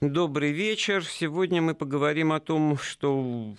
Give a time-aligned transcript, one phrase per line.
[0.00, 1.04] Добрый вечер.
[1.04, 3.56] Сегодня мы поговорим о том, что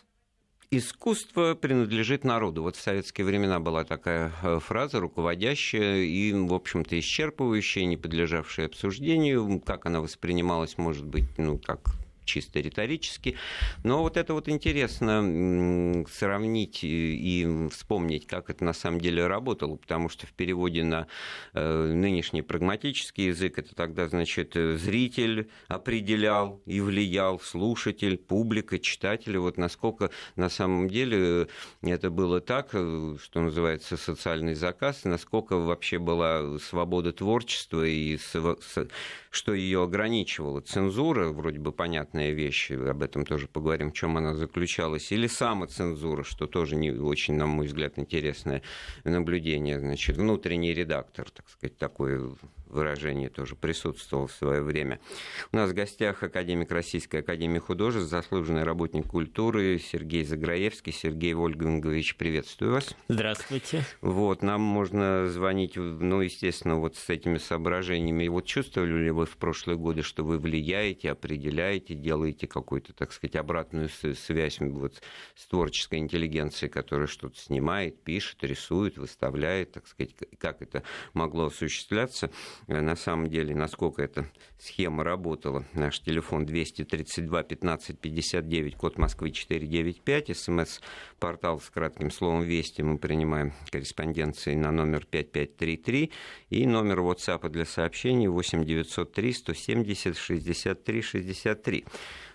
[0.72, 2.64] искусство принадлежит народу.
[2.64, 8.68] Вот в советские времена была такая э, фраза, руководящая и, в общем-то, исчерпывающая, не подлежавшая
[8.68, 9.60] обсуждению.
[9.60, 11.82] Как она воспринималась, может быть, ну, как
[12.30, 13.36] чисто риторически.
[13.84, 20.10] Но вот это вот интересно сравнить и вспомнить, как это на самом деле работало, потому
[20.10, 21.08] что в переводе на
[21.54, 29.58] э, нынешний прагматический язык это тогда, значит, зритель определял и влиял, слушатель, публика, читатели, вот
[29.58, 31.48] насколько на самом деле
[31.82, 38.18] это было так, э, что называется социальный заказ, насколько вообще была свобода творчества и
[39.32, 40.62] что ее ограничивала.
[40.62, 41.72] Цензура, вроде бы
[42.20, 46.92] понятная вещь, об этом тоже поговорим, в чем она заключалась, или самоцензура, что тоже не
[46.92, 48.62] очень, на мой взгляд, интересное
[49.04, 49.80] наблюдение.
[49.80, 52.20] Значит, внутренний редактор, так сказать, такой
[52.70, 55.00] выражение тоже присутствовал в свое время.
[55.52, 60.92] У нас в гостях академик Российской Академии Художеств, заслуженный работник культуры Сергей Заграевский.
[60.92, 62.96] Сергей Вольгангович, приветствую вас.
[63.08, 63.84] Здравствуйте.
[64.02, 68.26] Вот, нам можно звонить, ну, естественно, вот с этими соображениями.
[68.26, 73.12] И вот чувствовали ли вы в прошлые годы, что вы влияете, определяете, делаете какую-то, так
[73.12, 75.02] сказать, обратную связь вот
[75.36, 82.32] с творческой интеллигенцией, которая что-то снимает, пишет, рисует, выставляет, так сказать, как это могло осуществляться?
[82.68, 84.26] Э, на самом деле, насколько эта
[84.58, 85.66] схема работала.
[85.74, 93.54] Наш телефон 232 15 59, код Москвы 495, смс-портал с кратким словом «Вести» мы принимаем
[93.72, 96.12] корреспонденции на номер 5533
[96.50, 101.86] и номер WhatsApp для сообщений 8 903 170 63 63.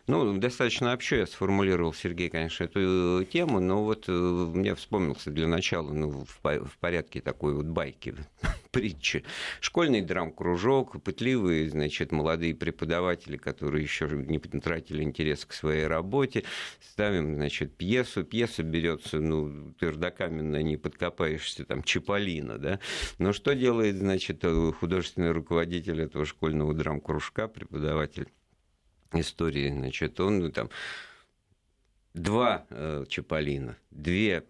[0.06, 5.30] Ну, достаточно общо я сформулировал, Сергей, конечно, эту э, тему, но вот э, мне вспомнился
[5.30, 8.14] для начала, ну, в порядке такой вот байки,
[8.70, 9.24] притчи.
[9.60, 16.44] Школьный драм-кружок, пытливые, значит, молодые преподаватели, которые еще не тратили интерес к своей работе.
[16.80, 18.24] Ставим, значит, пьесу.
[18.24, 22.78] Пьеса берется, ну, твердокаменно не подкопаешься, там, Чаполина, да.
[23.18, 24.44] Но что делает, значит,
[24.80, 28.28] художественный руководитель этого школьного драм-кружка, преподаватель?
[29.20, 30.70] Истории, значит, он там
[32.14, 34.44] два э, Чаполина, две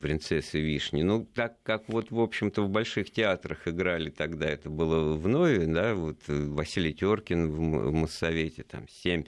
[0.00, 1.02] принцессы Вишни.
[1.02, 5.66] Ну, так как вот, в общем-то, в больших театрах играли тогда, это было в Нове,
[5.66, 9.24] да, вот э, Василий Теркин в Моссовете, там, семь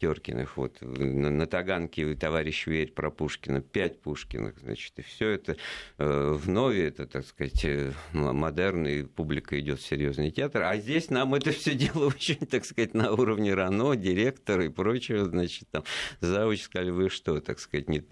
[0.00, 5.56] Теркиных, вот, на, на Таганке товарищ Верь про Пушкина, пять Пушкиных, значит, и все это
[5.98, 11.10] э, в Нове, это, так сказать, э, модерный, публика идет в серьезный театр, а здесь
[11.10, 15.82] нам это все дело очень, так сказать, на уровне Рано, директора и прочего, значит, там,
[16.20, 18.04] завуч сказали, вы что, что, так сказать, не,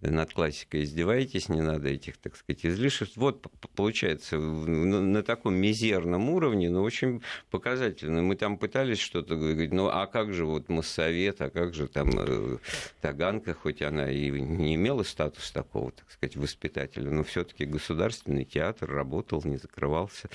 [0.00, 3.16] над классикой издеваетесь, не надо этих, так сказать, излишеств.
[3.16, 8.22] Вот, получается, на, таком мизерном уровне, но очень показательно.
[8.22, 12.10] Мы там пытались что-то говорить, ну, а как же вот Моссовет, а как же там
[12.14, 12.58] э,
[13.00, 18.44] Таганка, хоть она и не имела статус такого, так сказать, воспитателя, но все таки государственный
[18.44, 20.28] театр работал, не закрывался.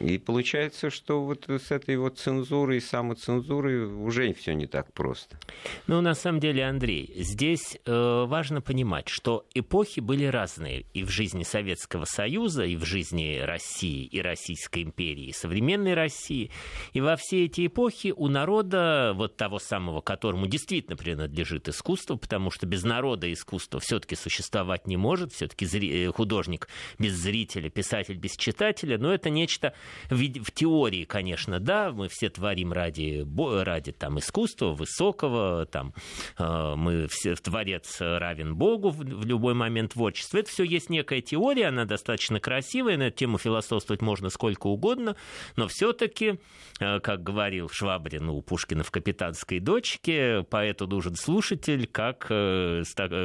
[0.00, 5.38] И получается, что вот с этой вот цензурой и самоцензурой уже все не так просто.
[5.86, 11.10] Ну, на самом деле, Андрей, здесь э, важно понимать, что эпохи были разные и в
[11.10, 16.50] жизни Советского Союза, и в жизни России, и Российской империи, и современной России.
[16.92, 22.50] И во все эти эпохи у народа, вот того самого, которому действительно принадлежит искусство, потому
[22.50, 25.66] что без народа искусство все-таки существовать не может, все-таки.
[25.66, 29.74] Э, художник без зрителя, писатель без читателя, но это нечто
[30.10, 33.26] в, теории, конечно, да, мы все творим ради,
[33.62, 35.94] ради там, искусства высокого, там,
[36.38, 40.38] э, мы все, творец равен Богу в, в любой момент творчества.
[40.38, 45.16] Это все есть некая теория, она достаточно красивая, на эту тему философствовать можно сколько угодно,
[45.56, 46.38] но все-таки,
[46.80, 52.82] э, как говорил Швабрин у Пушкина в «Капитанской дочке», поэту нужен слушатель, как, э,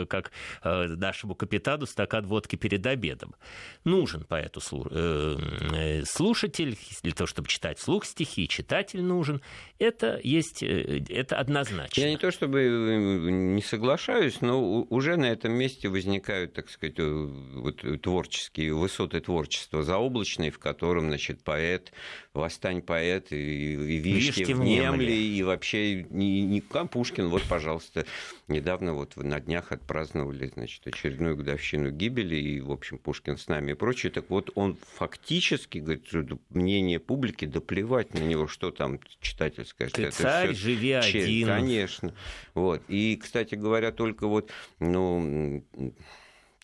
[0.10, 0.32] как
[0.64, 3.36] нашему капитану стакан водки перед обедом.
[3.84, 9.42] Нужен поэту слушать, слушатель, для того, чтобы читать вслух стихи, читатель нужен.
[9.80, 12.00] Это есть, э, это однозначно.
[12.00, 16.96] Я не то чтобы э, не соглашаюсь, но уже на этом месте возникают, так сказать,
[16.98, 21.92] э, вот творческие высоты творчества заоблачные, в котором, значит, поэт,
[22.34, 28.06] восстань поэт, и, и вишки, вишки внемли, и вообще не, не Пушкин, вот, пожалуйста,
[28.54, 33.72] недавно вот на днях отпраздновали, значит, очередную годовщину гибели, и, в общем, Пушкин с нами
[33.72, 34.12] и прочее.
[34.12, 36.08] Так вот, он фактически, говорит,
[36.50, 39.96] мнение публики, да плевать на него, что там читатель скажет.
[39.96, 41.48] Ты это царь, живи честь, один.
[41.48, 42.16] Конечно.
[42.54, 42.82] Вот.
[42.88, 45.64] И, кстати говоря, только вот, ну,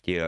[0.04, 0.24] те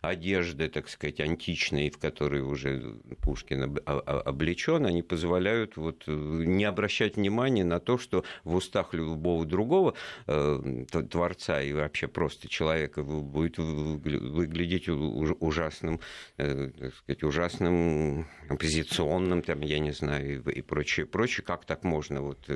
[0.00, 7.16] одежды, так сказать, античные, в которые уже Пушкин облечен, они позволяют вот э, не обращать
[7.16, 9.94] внимания на то, что в устах любого другого
[10.26, 16.00] э, творца и вообще просто человека будет выглядеть ужасным,
[16.36, 21.44] э, так сказать, ужасным оппозиционным, там, я не знаю, и прочее, прочее.
[21.44, 22.48] Как так можно вот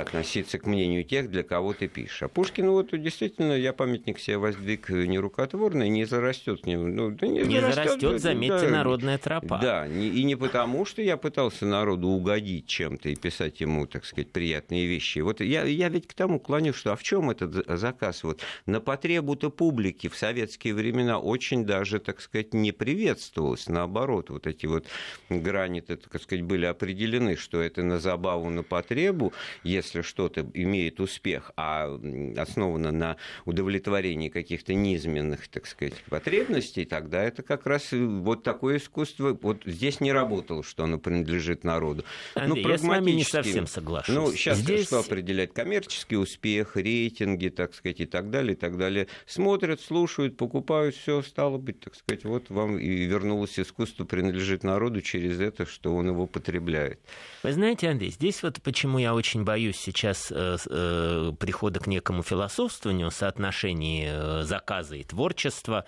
[0.00, 2.22] относиться к мнению тех, для кого ты пишешь.
[2.22, 6.86] А Пушкин, вот действительно, я памятник себе воздвиг нерукотворный, не зарастет к нему.
[6.86, 9.58] Ну, да не, не зарастет, зарастет заметьте, да, народная тропа.
[9.62, 14.04] Да, не, и не потому, что я пытался народу угодить чем-то и писать ему, так
[14.04, 15.20] сказать, приятные вещи.
[15.20, 18.24] Вот я, я ведь к тому клоню, что а в чем этот заказ?
[18.24, 23.68] Вот на потребу-то публики в советские времена очень даже, так сказать, не приветствовалось.
[23.68, 24.86] Наоборот, вот эти вот
[25.28, 29.32] грани, так сказать, были определены, что это на забаву, на потребу,
[29.62, 31.98] если что-то имеет успех, а
[32.36, 39.38] основано на удовлетворении каких-то низменных, так сказать, потребностей, тогда это как раз вот такое искусство,
[39.40, 42.04] вот здесь не работало, что оно принадлежит народу.
[42.34, 44.14] Андрей, ну, я с вами не совсем соглашусь.
[44.14, 44.86] Ну, сейчас здесь...
[44.86, 45.52] что определяет?
[45.52, 49.08] Коммерческий успех, рейтинги, так сказать, и так далее, и так далее.
[49.26, 55.00] Смотрят, слушают, покупают, все стало быть, так сказать, вот вам и вернулось искусство, принадлежит народу
[55.02, 57.00] через это, что он его потребляет.
[57.42, 62.22] Вы знаете, Андрей, здесь вот почему я очень боюсь сейчас э, э, прихода к некому
[62.22, 65.84] философствованию, соотношении э, заказа и творчества,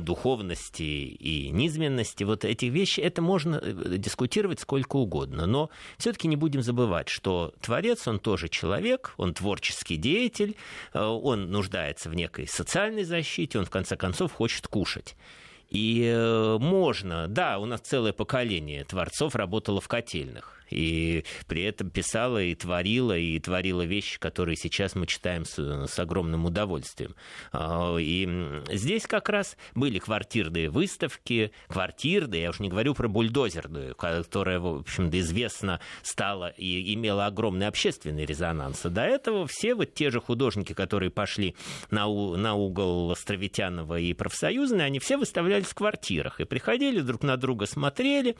[0.00, 2.24] духовности и низменности.
[2.24, 5.46] Вот эти вещи, это можно дискутировать сколько угодно.
[5.46, 10.56] Но все-таки не будем забывать, что творец, он тоже человек, он творческий деятель,
[10.92, 15.16] он нуждается в некой социальной защите, он в конце концов хочет кушать.
[15.70, 22.42] И можно, да, у нас целое поколение творцов работало в котельных и при этом писала
[22.42, 27.14] и творила, и творила вещи, которые сейчас мы читаем с, с огромным удовольствием.
[27.52, 28.28] А, и
[28.70, 34.78] здесь как раз были квартирные выставки, квартирные, я уж не говорю про бульдозерную, которая, в
[34.78, 38.82] общем-то, известно стала и имела огромный общественный резонанс.
[38.82, 41.54] до этого все вот те же художники, которые пошли
[41.90, 47.22] на, у, на угол Островитянова и Профсоюзной, они все выставлялись в квартирах и приходили друг
[47.22, 48.36] на друга, смотрели,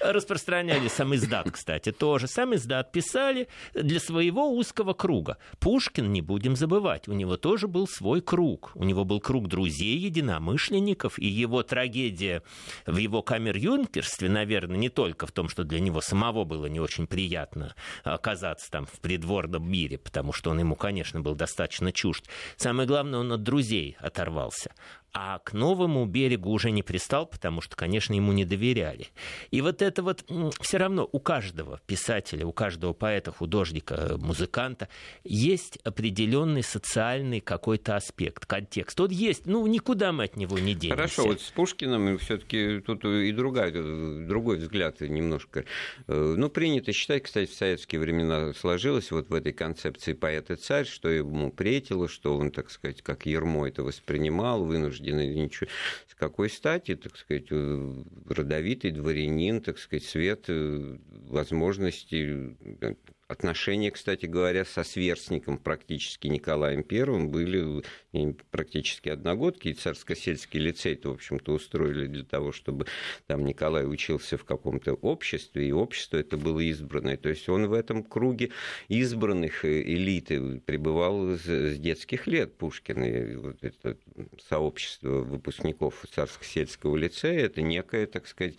[0.00, 1.65] распространяли сам издат, кстати,
[1.98, 2.28] тоже.
[2.28, 5.38] Сам издат писали для своего узкого круга.
[5.58, 8.72] Пушкин, не будем забывать, у него тоже был свой круг.
[8.74, 12.42] У него был круг друзей, единомышленников, и его трагедия
[12.86, 17.06] в его камер-юнкерстве, наверное, не только в том, что для него самого было не очень
[17.06, 17.74] приятно
[18.04, 22.24] оказаться там в придворном мире, потому что он ему, конечно, был достаточно чужд.
[22.56, 24.72] Самое главное, он от друзей оторвался
[25.18, 29.08] а к новому берегу уже не пристал, потому что, конечно, ему не доверяли.
[29.50, 30.26] И вот это вот
[30.60, 34.90] все равно у каждого писателя, у каждого поэта, художника, музыканта
[35.24, 39.00] есть определенный социальный какой-то аспект, контекст.
[39.00, 40.96] Вот есть, ну, никуда мы от него не денемся.
[40.96, 45.64] Хорошо, вот с Пушкиным все-таки тут и другая, другой взгляд немножко.
[46.08, 51.08] Э, ну, принято считать, кстати, в советские времена сложилось вот в этой концепции поэт-царь, что
[51.08, 55.68] ему претило, что он, так сказать, как ермо это воспринимал, вынужден вынуждены ничего.
[56.08, 62.56] С какой стати, так сказать, э, родовитый дворянин, так сказать, свет э, возможности
[63.28, 67.82] Отношения, кстати говоря, со сверстником практически Николаем Первым были
[68.50, 72.86] практически одногодки, и царско-сельский лицей-то, в общем-то, устроили для того, чтобы
[73.26, 77.16] там Николай учился в каком-то обществе, и общество это было избранное.
[77.16, 78.50] То есть он в этом круге
[78.88, 83.04] избранных э, элиты пребывал с детских лет Пушкин.
[83.04, 83.96] И вот это
[84.48, 88.56] сообщество выпускников царско-сельского лицея, это некая, так сказать,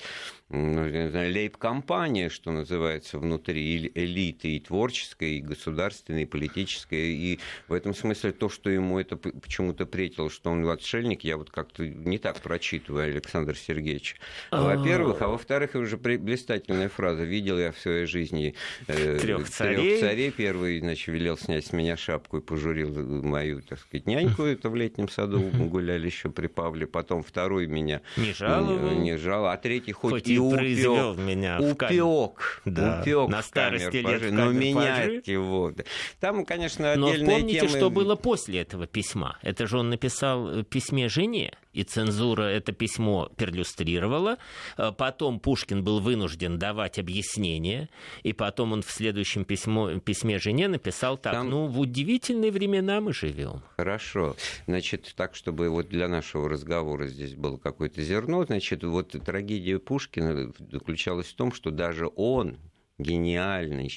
[0.49, 7.05] ну, лейб-компания, что называется, внутри элиты и творческая, и государственная, и политическая.
[7.07, 9.17] И в этом смысле то, что ему это
[9.47, 14.17] почему-то претило, что он отшельник, я вот как-то не так прочитываю Александр Сергеевич.
[14.51, 14.75] А.
[14.75, 17.23] Во-первых, а во-вторых, уже блистательная фраза.
[17.23, 18.55] Видел я в своей жизни
[18.87, 19.99] э, трех царей.
[19.99, 20.31] царей.
[20.31, 22.89] Первый, значит, велел снять с меня шапку и пожурил
[23.23, 24.43] мою, так сказать, няньку.
[24.43, 26.85] Это в летнем саду гуляли еще при Павле.
[26.85, 28.91] Потом второй меня не жаловал.
[28.91, 29.51] Не жаловал.
[29.51, 31.17] А третий хоть, хоть и, и упек.
[31.17, 32.61] меня упек.
[32.65, 33.01] Да.
[33.01, 35.73] Упек на старости лет Но менять его.
[36.19, 37.77] Там, конечно, отдельная Но помните, тема...
[37.77, 39.36] что было после этого письма?
[39.41, 44.37] Это же он написал в письме жене, и цензура это письмо перлюстрировала.
[44.77, 47.89] Э, потом Пушкин был вынужден давать объяснение,
[48.23, 51.49] и потом он в следующем письмо, письме жене написал так, Там...
[51.49, 53.61] ну, в удивительные времена мы живем.
[53.77, 54.35] Хорошо.
[54.65, 60.51] Значит, так, чтобы вот для нашего разговора здесь было какое-то зерно, значит, вот трагедия Пушкина
[60.71, 62.57] заключалась в том, что даже он
[62.99, 63.91] гениальный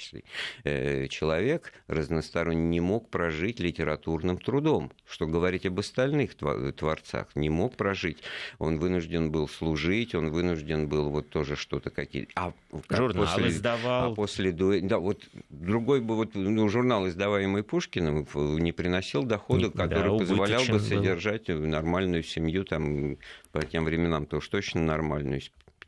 [0.64, 4.92] э, человек, разносторонний, не мог прожить литературным трудом.
[5.08, 7.28] Что говорить об остальных творцах?
[7.34, 8.18] Не мог прожить.
[8.58, 12.32] Он вынужден был служить, он вынужден был вот тоже что-то какие-то...
[12.34, 12.52] А
[12.90, 14.12] журнал после, издавал.
[14.12, 20.12] А после да, вот другой бы вот ну, журнал, издаваемый Пушкиным, не приносил дохода, который
[20.12, 21.66] да, позволял бы содержать был.
[21.66, 23.16] нормальную семью там
[23.52, 25.40] по тем временам, то уж точно нормальную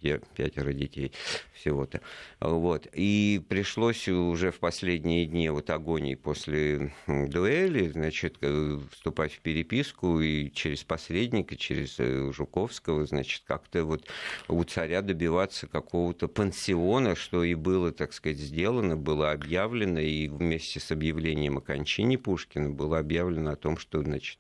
[0.03, 1.13] пятеро детей
[1.53, 2.01] всего-то.
[2.41, 2.89] Вот.
[2.93, 10.21] И пришлось уже в последние дни вот агонии после дуэли, значит, э, вступать в переписку
[10.21, 14.07] и через посредника, через э, Жуковского, значит, как-то вот
[14.49, 20.81] у царя добиваться какого-то пансиона, что и было, так сказать, сделано, было объявлено, и вместе
[20.81, 24.39] с объявлением о кончине Пушкина было объявлено о том, что, значит,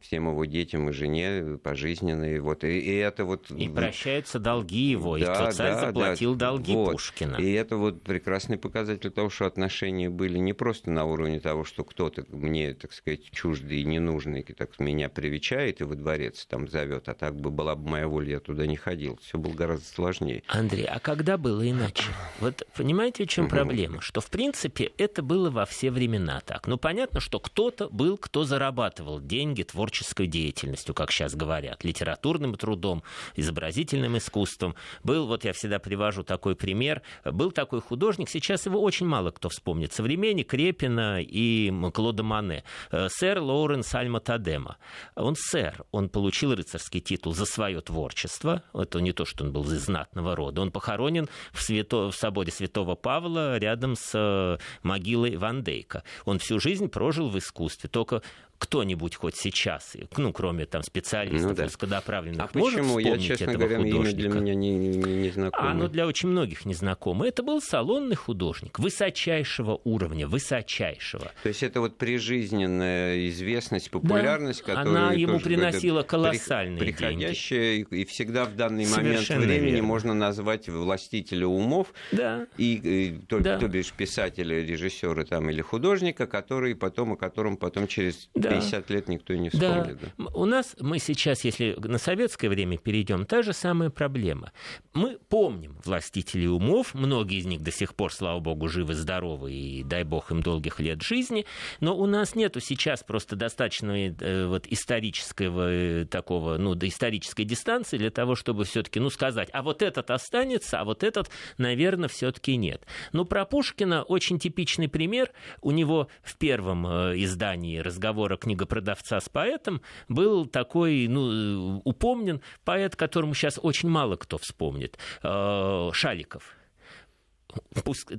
[0.00, 3.50] всем его детям и жене пожизненные, вот, и, и это вот...
[3.50, 6.92] И прощаются долги его, да, и царь да, заплатил да, долги вот.
[6.92, 7.36] Пушкина.
[7.36, 11.84] И это вот прекрасный показатель того, что отношения были не просто на уровне того, что
[11.84, 17.08] кто-то мне, так сказать, чуждый и ненужный, так меня привечает и во дворец там зовет,
[17.08, 19.18] а так бы была бы моя воля, я туда не ходил.
[19.22, 20.42] Все было гораздо сложнее.
[20.48, 22.04] Андрей, а когда было иначе?
[22.40, 24.00] Вот понимаете, в чем проблема?
[24.00, 26.66] Что, в принципе, это было во все времена так.
[26.66, 33.02] Ну, понятно, что кто-то был, кто зарабатывал деньги творческой деятельностью, как сейчас говорят, литературным трудом,
[33.36, 34.74] изобразительным искусством.
[35.02, 39.48] Был, вот я всегда привожу такой пример, был такой художник, сейчас его очень мало кто
[39.48, 44.76] вспомнит, современник Репина и Клода Мане, э, сэр Лоуренс Альма Тадема.
[45.14, 49.64] Он сэр, он получил рыцарский титул за свое творчество, это не то, что он был
[49.64, 52.10] из знатного рода, он похоронен в, свято...
[52.10, 56.04] в соборе Святого Павла рядом с э, могилой Ван Дейка.
[56.24, 58.22] Он всю жизнь прожил в искусстве, только
[58.62, 61.64] кто-нибудь хоть сейчас, ну, кроме там специалистов ну, да.
[61.64, 63.00] узкодоправленных, а может почему?
[63.00, 64.16] Я, честно этого говоря, художника?
[64.16, 65.70] для меня не, не, не знакомо.
[65.70, 67.26] А, ну, для очень многих незнакомо.
[67.26, 71.32] Это был салонный художник высочайшего уровня, высочайшего.
[71.42, 75.06] То есть это вот прижизненная известность, популярность, да, которая...
[75.06, 77.96] Она ему приносила колоссальные при, приходящая, деньги.
[77.96, 79.88] И всегда в данный Совершенно момент времени верно.
[79.88, 82.46] можно назвать властителя умов, да.
[82.56, 83.58] и, и то, да.
[83.58, 88.90] то бишь писателя, режиссера там, или художника, который потом, о котором потом через да 50
[88.90, 89.98] лет никто не вспомнит.
[90.00, 90.08] Да.
[90.16, 90.24] Да.
[90.34, 94.52] У нас, мы сейчас, если на советское время перейдем, та же самая проблема.
[94.94, 100.04] Мы помним властителей умов, многие из них до сих пор, слава богу, живы-здоровы, и дай
[100.04, 101.46] бог им долгих лет жизни,
[101.80, 107.44] но у нас нету сейчас просто достаточно э, вот, исторического э, такого, ну, до исторической
[107.44, 112.08] дистанции для того, чтобы все-таки, ну, сказать, а вот этот останется, а вот этот, наверное,
[112.08, 112.84] все-таки нет.
[113.12, 115.30] Но про Пушкина очень типичный пример.
[115.60, 122.96] У него в первом э, издании разговора книгопродавца с поэтом был такой, ну, упомнен поэт,
[122.96, 126.56] которому сейчас очень мало кто вспомнит, э, Шаликов.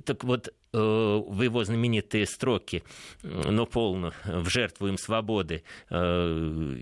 [0.04, 2.82] Так вот, Э, в его знаменитые строки
[3.22, 5.96] «Но полно, в жертву им свободы э,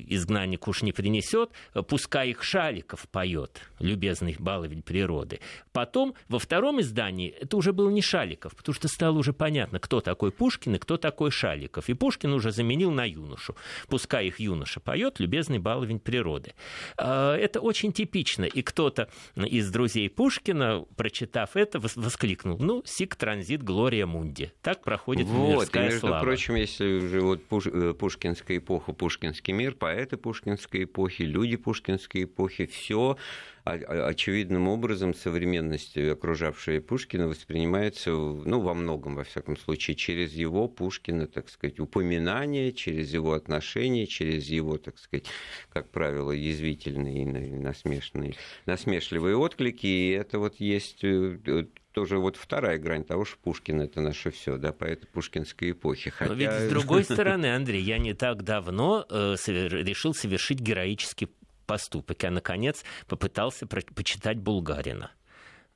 [0.08, 1.50] изгнанник уж не принесет,
[1.88, 5.40] пускай их Шаликов поет, любезный баловень природы».
[5.72, 10.00] Потом, во втором издании, это уже был не Шаликов, потому что стало уже понятно, кто
[10.00, 11.88] такой Пушкин и кто такой Шаликов.
[11.88, 13.56] И Пушкин уже заменил на юношу.
[13.88, 16.54] Пускай их юноша поет, любезный баловень природы.
[16.96, 18.44] Э, это очень типично.
[18.44, 24.52] И кто-то из друзей Пушкина, прочитав это, воскликнул, ну, сик транзит глория Глория Мунди.
[24.62, 26.22] Так проходит вот, и, между слава.
[26.22, 32.22] прочим, если уже вот Пуш, э, Пушкинская эпоха, Пушкинский мир, поэты Пушкинской эпохи, люди Пушкинской
[32.22, 33.16] эпохи, все
[33.64, 41.28] очевидным образом современность, окружавшая Пушкина, воспринимается, ну, во многом, во всяком случае, через его Пушкина,
[41.28, 45.26] так сказать, упоминание, через его отношения, через его, так сказать,
[45.72, 48.34] как правило, язвительные и насмешные,
[48.66, 49.86] насмешливые отклики.
[49.86, 54.56] И это вот есть э, тоже вот вторая грань того, что Пушкин это наше все,
[54.56, 56.10] да, поэты пушкинской эпохи.
[56.10, 56.30] Хотя...
[56.30, 61.28] Но ведь с другой стороны, Андрей, я не так давно э, решил совершить героический
[61.66, 65.10] поступок, а наконец попытался почитать Булгарина.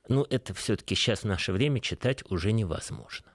[0.09, 3.27] Ну, это все-таки сейчас в наше время читать уже невозможно.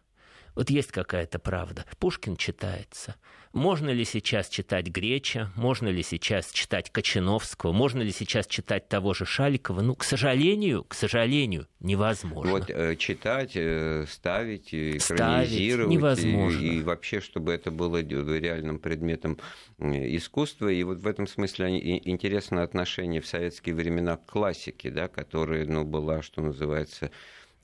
[0.55, 1.85] Вот есть какая-то правда.
[1.99, 3.17] Пушкин читается.
[3.53, 5.53] Можно ли сейчас читать Греча?
[5.57, 7.73] Можно ли сейчас читать Кочиновского?
[7.73, 9.83] Можно ли сейчас читать того же Шаликова?
[9.83, 12.51] Ну, к сожалению, к сожалению, невозможно.
[12.53, 15.93] Вот э, читать, э, ставить, экранизировать.
[15.93, 16.61] невозможно.
[16.61, 19.39] И, и вообще, чтобы это было реальным предметом
[19.79, 20.69] искусства.
[20.69, 21.79] И вот в этом смысле
[22.09, 27.11] интересно отношение в советские времена к классике, да, которая ну, была, что называется,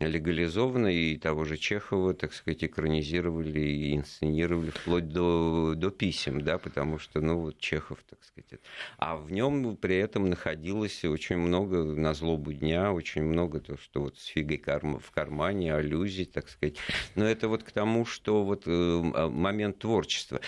[0.06, 6.58] легализовано, и того же Чехова, так сказать, экранизировали и инсценировали вплоть до, до писем, да,
[6.58, 8.60] потому что, ну, вот Чехов, так сказать.
[8.96, 14.02] А в нем при этом находилось очень много на злобу дня, очень много то, что
[14.02, 16.76] вот с фигой в кармане, аллюзий, так сказать.
[17.14, 20.40] Но это вот к тому, что вот э, момент творчества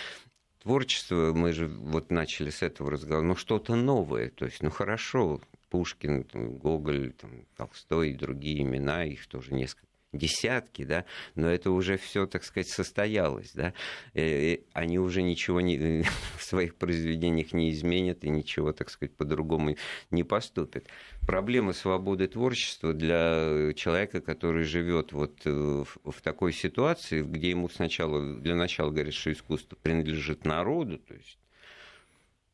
[0.62, 5.40] творчество, мы же вот начали с этого разговора, ну что-то новое, то есть, ну хорошо,
[5.70, 6.26] Пушкин,
[6.58, 12.26] Гоголь, там, Толстой и другие имена, их тоже несколько десятки, да, но это уже все,
[12.26, 13.74] так сказать, состоялось, да,
[14.14, 16.04] и они уже ничего не,
[16.36, 19.76] в своих произведениях не изменят и ничего, так сказать, по-другому
[20.10, 20.86] не поступят.
[21.26, 27.68] Проблема свободы творчества для человека, который живет вот э, в, в такой ситуации, где ему
[27.68, 31.39] сначала, для начала говорят, что искусство принадлежит народу, то есть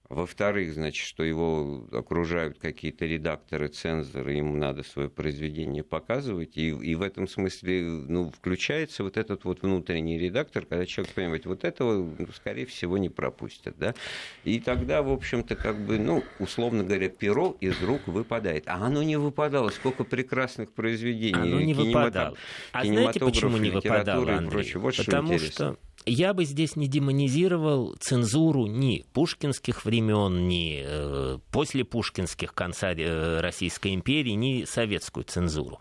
[0.08, 6.56] во-вторых, значит, что его окружают какие-то редакторы, цензоры, ему надо свое произведение показывать.
[6.56, 11.46] И, и в этом смысле ну, включается вот этот вот внутренний редактор, когда человек понимает,
[11.46, 13.76] вот этого, ну, скорее всего, не пропустят.
[13.78, 13.94] Да?
[14.44, 18.64] И тогда, в общем-то, как бы, ну, условно говоря, перо из рук выпадает.
[18.68, 19.70] А оно не выпадало.
[19.70, 21.40] Сколько прекрасных произведений.
[21.40, 22.36] Оно не выпадало.
[22.72, 24.72] А знаете, почему не выпадало, Андрей?
[24.74, 31.38] Вот Потому что, что я бы здесь не демонизировал цензуру ни пушкинских времен, ни э,
[31.50, 35.80] после пушкинских конца э, Российской империи, ни советскую цензуру.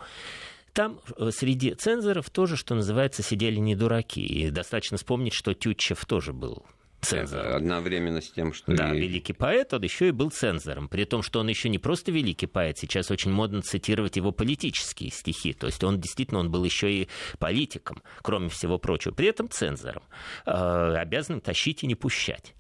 [0.74, 4.26] Там э, среди цензоров тоже, что называется, сидели не дураки.
[4.26, 6.66] И достаточно вспомнить, что Тютчев тоже был
[7.06, 7.56] цензором.
[7.56, 8.74] Одновременно с тем, что...
[8.74, 9.00] Да, и...
[9.00, 10.88] великий поэт, он еще и был цензором.
[10.88, 15.12] При том, что он еще не просто великий поэт, сейчас очень модно цитировать его политические
[15.12, 15.54] стихи.
[15.54, 17.08] То есть он действительно он был еще и
[17.40, 19.14] политиком, кроме всего прочего.
[19.14, 20.04] При этом цензором,
[20.46, 22.56] э, обязанным тащить и не пущать.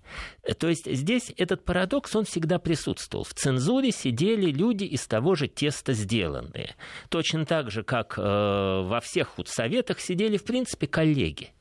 [0.59, 3.23] То есть здесь этот парадокс, он всегда присутствовал.
[3.23, 6.75] В цензуре сидели люди из того же теста сделанные.
[7.09, 11.51] Точно так же, как э, во всех худсоветах сидели, в принципе, коллеги.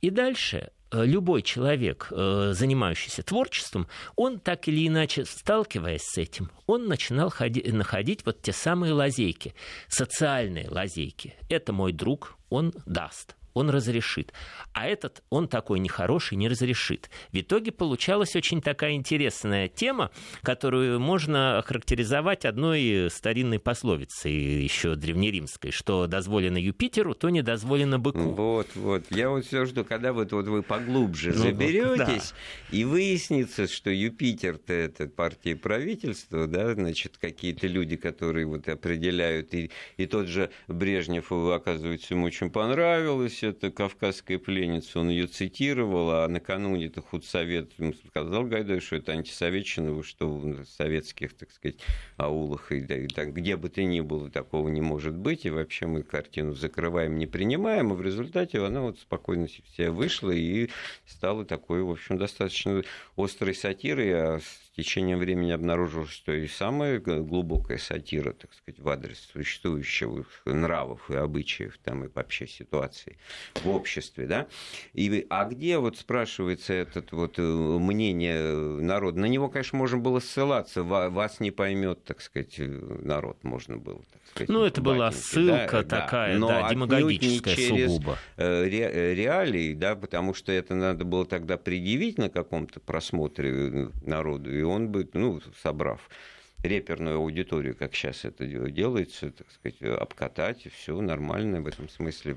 [0.00, 6.50] И дальше Э, любой человек, э, занимающийся творчеством, он так или иначе, сталкиваясь с этим,
[6.66, 9.54] он начинал ходи, находить вот те самые лазейки,
[9.88, 11.34] социальные лазейки.
[11.48, 14.32] Это мой друг, он даст он разрешит.
[14.72, 17.10] А этот, он такой нехороший, не разрешит.
[17.30, 20.10] В итоге получалась очень такая интересная тема,
[20.42, 28.20] которую можно охарактеризовать одной старинной пословицей, еще древнеримской, что дозволено Юпитеру, то не дозволено быку.
[28.20, 29.04] Вот, вот.
[29.10, 32.34] Я вот все жду, когда вот, вот вы поглубже ну, заберетесь,
[32.70, 32.76] да.
[32.76, 39.70] и выяснится, что Юпитер-то это партия правительства, да, значит, какие-то люди, которые вот определяют, и,
[39.96, 46.28] и тот же Брежнев, оказывается, ему очень понравилось, это кавказская пленница, он ее цитировал, а
[46.28, 47.72] накануне это худсовет
[48.08, 51.76] сказал Гайдай, что это антисоветчина, что в советских, так сказать,
[52.16, 55.86] аулах, и, и так, где бы ты ни было, такого не может быть, и вообще
[55.86, 60.68] мы картину закрываем, не принимаем, и в результате она вот спокойно себе вышла и
[61.06, 62.82] стала такой, в общем, достаточно
[63.16, 64.40] острой сатирой, а
[64.76, 71.14] течением времени обнаружилось, что и самая глубокая сатира, так сказать, в адрес существующих нравов и
[71.14, 73.18] обычаев там и вообще ситуации
[73.62, 74.46] в обществе, да.
[74.94, 79.20] И, а где вот спрашивается этот вот э, мнение народа?
[79.20, 84.22] На него, конечно, можно было ссылаться, вас не поймет, так сказать, народ можно было, так
[84.26, 84.48] сказать.
[84.48, 88.18] Ну, это была ссылка да, такая, да, да демагогическая через сугубо.
[88.36, 93.88] Э, ре, реалии, да, потому что это надо было тогда предъявить на каком-то просмотре э,
[94.02, 96.08] народу, и он бы, ну, собрав
[96.62, 102.36] реперную аудиторию, как сейчас это делается, так сказать, обкатать, и все нормально в этом смысле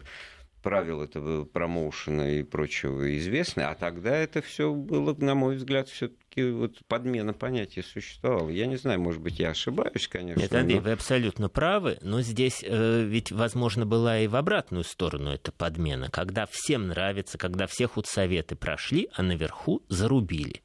[0.66, 6.50] правил этого промоушена и прочего известны, а тогда это все было, на мой взгляд, все-таки
[6.50, 8.50] вот подмена понятия существовала.
[8.50, 10.42] Я не знаю, может быть, я ошибаюсь, конечно.
[10.42, 10.82] Нет, Андрей, но...
[10.82, 16.10] вы абсолютно правы, но здесь э, ведь, возможно, была и в обратную сторону эта подмена,
[16.10, 20.64] когда всем нравится, когда все худсоветы прошли, а наверху зарубили.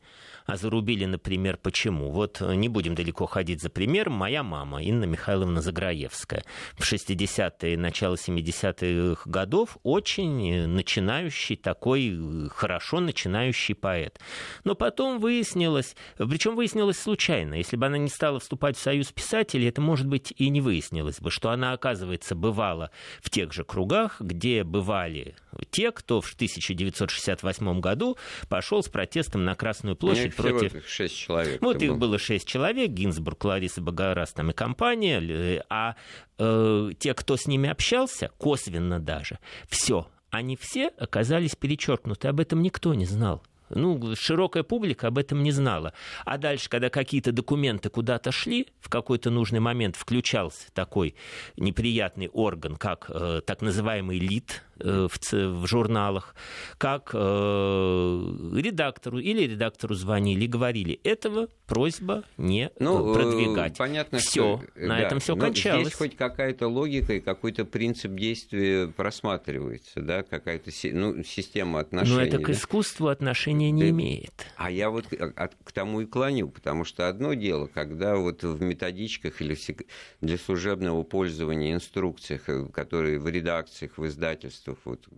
[0.51, 2.11] А зарубили, например, почему?
[2.11, 4.15] Вот э, не будем далеко ходить за примером.
[4.15, 6.43] Моя мама, Инна Михайловна Заграевская,
[6.77, 14.19] в 60-е, начало 70-х годов очень начинающий такой, э, хорошо начинающий поэт.
[14.65, 19.69] Но потом выяснилось, причем выяснилось случайно, если бы она не стала вступать в союз писателей,
[19.69, 22.91] это, может быть, и не выяснилось бы, что она, оказывается, бывала
[23.23, 25.37] в тех же кругах, где бывали
[25.71, 28.17] те, кто в 1968 году
[28.49, 30.89] пошел с протестом на Красную площадь против...
[30.89, 31.61] шесть человек.
[31.61, 35.97] Вот их было шесть человек, Гинзбург, Лариса Богораз там и компания, э, а
[36.39, 42.63] э, те, кто с ними общался, косвенно даже, все, они все оказались перечеркнуты, об этом
[42.63, 45.93] никто не знал Ну, широкая публика об этом не знала.
[46.25, 51.15] А дальше, когда какие-то документы куда-то шли, в какой-то нужный момент включался такой
[51.57, 56.35] неприятный орган, как э, так называемый ЛИД, в, в журналах,
[56.79, 57.19] как э,
[58.57, 63.77] редактору или редактору звонили и говорили, этого просьба не ну, продвигать.
[63.79, 65.87] Понятно, все, что, на да, этом все кончалось.
[65.89, 72.17] Здесь хоть какая-то логика и какой-то принцип действия просматривается, да, какая-то ну, система отношений.
[72.17, 72.45] Но это да?
[72.45, 73.91] к искусству отношения не да.
[73.91, 74.33] имеет.
[74.57, 79.41] А я вот к тому и клоню, потому что одно дело, когда вот в методичках
[79.41, 79.57] или
[80.21, 85.09] для служебного пользования инструкциях, э, которые в редакциях, в издательствах текстов вот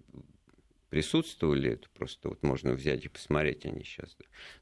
[0.92, 4.14] присутствовали, это просто вот можно взять и посмотреть, они сейчас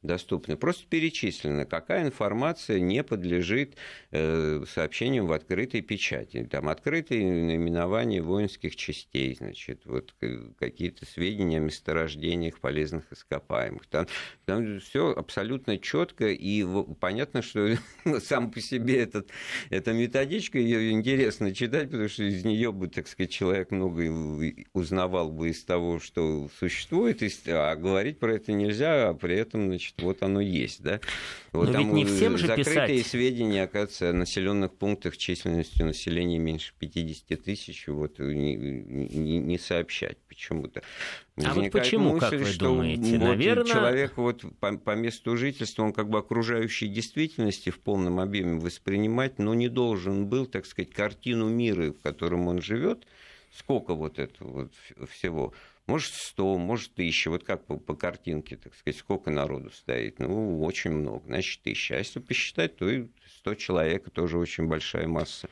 [0.02, 0.56] доступны.
[0.56, 3.74] Просто перечислено, какая информация не подлежит
[4.12, 6.46] э, сообщениям в открытой печати.
[6.48, 10.14] Там открытые наименования воинских частей, значит, вот
[10.60, 13.88] какие-то сведения о месторождениях полезных ископаемых.
[13.88, 14.06] Там,
[14.44, 16.64] там все абсолютно четко и
[17.00, 17.74] понятно, что
[18.20, 19.30] сам по себе этот,
[19.68, 24.04] эта методичка, ее интересно читать, потому что из нее бы, так сказать, человек много
[24.74, 29.66] узнавал бы из того, что что существует, а говорить про это нельзя, а при этом,
[29.66, 31.00] значит, вот оно есть, да.
[31.52, 33.06] Вот Но там ведь не всем же закрытые писать.
[33.06, 40.18] сведения, оказывается, о населенных пунктах численностью населения меньше 50 тысяч, вот не, не, не сообщать
[40.28, 40.82] почему-то.
[41.42, 43.18] А вот почему, мысль, как вы что думаете?
[43.18, 43.64] Вот Наверное...
[43.64, 49.38] Человек вот по, по месту жительства, он как бы окружающей действительности в полном объеме воспринимать,
[49.38, 53.06] но не должен был, так сказать, картину мира, в котором он живет,
[53.56, 55.52] сколько вот этого вот всего,
[55.90, 57.30] может, 100, может, 1000.
[57.30, 60.20] Вот как по, по картинке, так сказать, сколько народу стоит?
[60.20, 61.26] Ну, очень много.
[61.26, 61.94] Значит, 1000.
[61.94, 63.08] А если посчитать, то и
[63.40, 65.48] 100 человек тоже очень большая масса.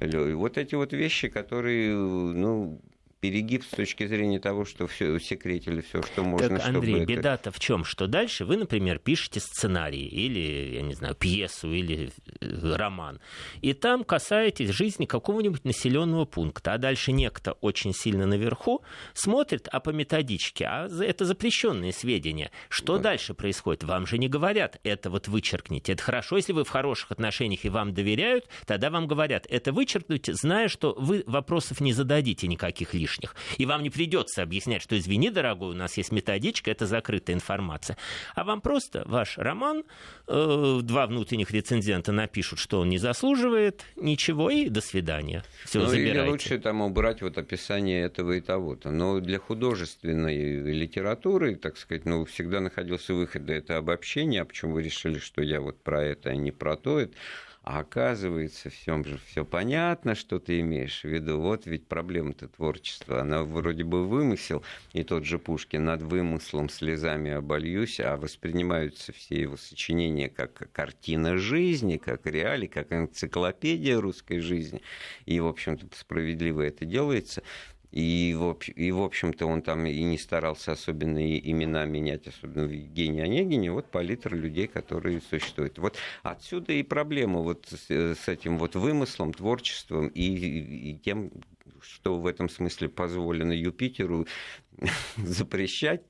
[0.00, 2.80] И вот эти вот вещи, которые, ну,
[3.20, 6.58] перегиб с точки зрения того, что все секретили все, что можно.
[6.58, 7.84] Так, Андрей, беда-то в чем?
[7.84, 13.20] Что дальше вы, например, пишете сценарий или, я не знаю, пьесу или э, роман,
[13.60, 19.80] и там касаетесь жизни какого-нибудь населенного пункта, а дальше некто очень сильно наверху смотрит, а
[19.80, 22.50] по методичке, а это запрещенные сведения.
[22.70, 23.10] Что да.
[23.10, 23.84] дальше происходит?
[23.84, 25.92] Вам же не говорят, это вот вычеркните.
[25.92, 30.32] Это хорошо, если вы в хороших отношениях и вам доверяют, тогда вам говорят, это вычеркните,
[30.32, 33.34] зная, что вы вопросов не зададите никаких лишних лишних.
[33.58, 37.96] И вам не придется объяснять, что извини, дорогой, у нас есть методичка, это закрытая информация.
[38.34, 39.84] А вам просто ваш роман,
[40.26, 45.44] э, два внутренних рецензента напишут, что он не заслуживает ничего, и до свидания.
[45.64, 46.20] Все, ну, забирайте.
[46.20, 48.90] Или лучше там убрать вот описание этого и того-то.
[48.90, 54.74] Но для художественной литературы, так сказать, ну, всегда находился выход, да, это обобщение, а почему
[54.74, 57.14] вы решили, что я вот про это, а не про то, это
[57.62, 61.38] а оказывается, всем же все понятно, что ты имеешь в виду.
[61.40, 63.20] Вот ведь проблема-то творчества.
[63.20, 69.42] Она вроде бы вымысел, и тот же Пушкин над вымыслом слезами обольюсь, а воспринимаются все
[69.42, 74.80] его сочинения как картина жизни, как реалии, как энциклопедия русской жизни.
[75.26, 77.42] И, в общем-то, справедливо это делается.
[77.92, 78.30] И,
[78.76, 83.72] и, в общем-то, он там и не старался особенно имена менять, особенно в Евгении Онегине.
[83.72, 85.78] Вот палитра людей, которые существуют.
[85.78, 91.32] Вот отсюда и проблема вот с, с этим вот вымыслом, творчеством и, и тем,
[91.80, 94.26] что в этом смысле позволено Юпитеру
[95.16, 96.02] запрещать.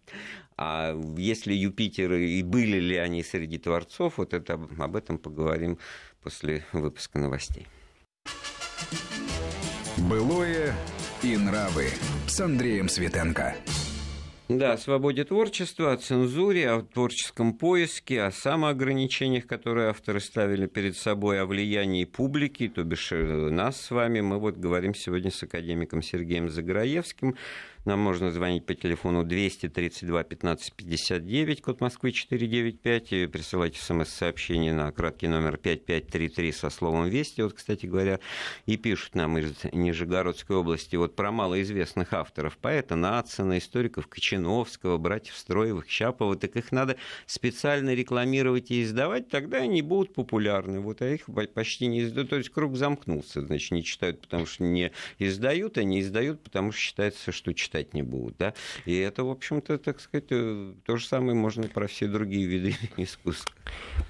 [0.56, 5.78] А если Юпитеры и были ли они среди творцов, вот это, об этом поговорим
[6.22, 7.66] после выпуска новостей.
[9.96, 10.74] Былое
[11.22, 11.88] и нравы
[12.26, 13.54] с Андреем Светенко.
[14.48, 20.96] Да, о свободе творчества, о цензуре, о творческом поиске, о самоограничениях, которые авторы ставили перед
[20.96, 24.20] собой, о влиянии публики, то бишь э, нас с вами.
[24.20, 27.36] Мы вот говорим сегодня с академиком Сергеем Заграевским.
[27.86, 34.92] Нам можно звонить по телефону 232 15 59, код Москвы 495, и присылать смс-сообщение на
[34.92, 37.40] краткий номер 5533 со словом «Вести».
[37.40, 38.20] Вот, кстати говоря,
[38.66, 45.34] и пишут нам из Нижегородской области вот про малоизвестных авторов, поэта Нацина, историков Кочиновского, братьев
[45.34, 50.80] Строевых, Щапова, так их надо специально рекламировать и издавать, тогда они будут популярны.
[50.80, 52.28] Вот, а их почти не издают.
[52.28, 56.72] То есть круг замкнулся, значит, не читают, потому что не издают, а не издают, потому
[56.72, 58.36] что считается, что читают читать не будут.
[58.38, 58.54] Да?
[58.84, 62.76] И это, в общем-то, так сказать, э, то же самое можно про все другие виды
[62.96, 63.54] искусства.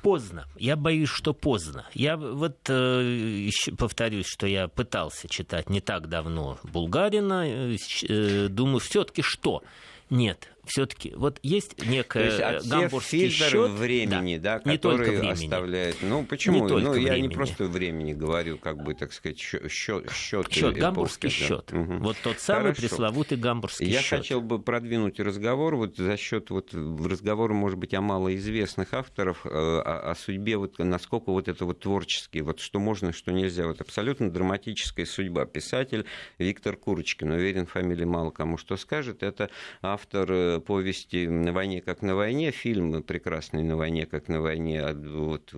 [0.03, 0.47] Поздно.
[0.57, 1.87] Я боюсь, что поздно.
[1.93, 7.47] Я вот э, повторюсь, что я пытался читать не так давно Булгарина.
[7.47, 9.63] Э, думаю, все-таки что?
[10.09, 15.33] Нет, все-таки вот есть некое То есть гамбургский счет времени, да, да который не времени.
[15.33, 15.97] оставляет.
[16.03, 16.69] Ну почему?
[16.69, 21.29] Не ну я не просто времени говорю, как бы так сказать счет счет счет гамбургский
[21.29, 21.35] да.
[21.35, 21.73] счет.
[21.73, 21.95] Угу.
[21.95, 22.81] Вот тот самый Хорошо.
[22.83, 24.13] пресловутый гамбургский я счет.
[24.13, 29.45] Я хотел бы продвинуть разговор вот за счет вот разговора, может быть, о малоизвестных авторов,
[29.45, 33.67] э, о, о судьбе вот насколько вот это вот творческий, вот что можно, что нельзя,
[33.67, 35.47] вот абсолютно драматическая судьба.
[35.47, 36.07] Писатель
[36.39, 39.51] Виктор Курочкин, уверен, фамилия мало кому что скажет, это
[39.83, 44.85] автор э, повести «На войне, как на войне», фильм прекрасный «На войне, как на войне»,
[44.93, 45.53] вот,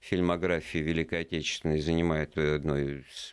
[0.00, 3.32] фильмографии Великой Отечественной занимает одно из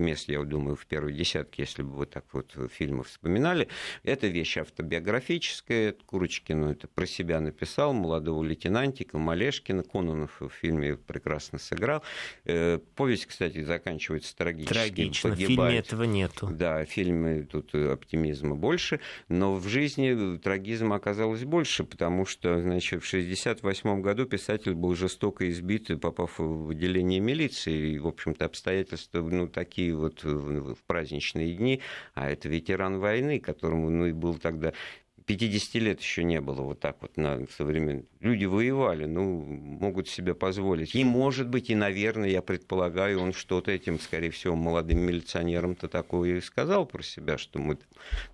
[0.00, 3.68] мест, я думаю, в первой десятке, если бы вот так вот фильмы вспоминали.
[4.02, 5.94] Это вещь автобиографическая.
[6.06, 9.84] Курочкин это про себя написал, молодого лейтенантика, Малешкина.
[9.84, 12.02] Кононов в фильме прекрасно сыграл.
[12.44, 14.72] Э, повесть, кстати, заканчивается трагически.
[14.72, 15.30] Трагично.
[15.30, 15.48] Погибает.
[15.48, 16.48] В фильме этого нету.
[16.50, 23.02] Да, в фильме тут оптимизма больше, но в жизни трагизма оказалось больше, потому что, значит,
[23.02, 27.92] в 1968 году писатель был жестоко избит, попав в отделение милиции.
[27.92, 31.80] И, в общем-то, обстоятельства ну, такие вот в праздничные дни,
[32.14, 34.72] а это ветеран войны, которому ну, и был тогда
[35.30, 38.04] 50 лет еще не было вот так вот на современном.
[38.18, 40.96] Люди воевали, ну, могут себе позволить.
[40.96, 46.38] И, может быть, и, наверное, я предполагаю, он что-то этим, скорее всего, молодым милиционерам-то такое
[46.38, 47.78] и сказал про себя, что мы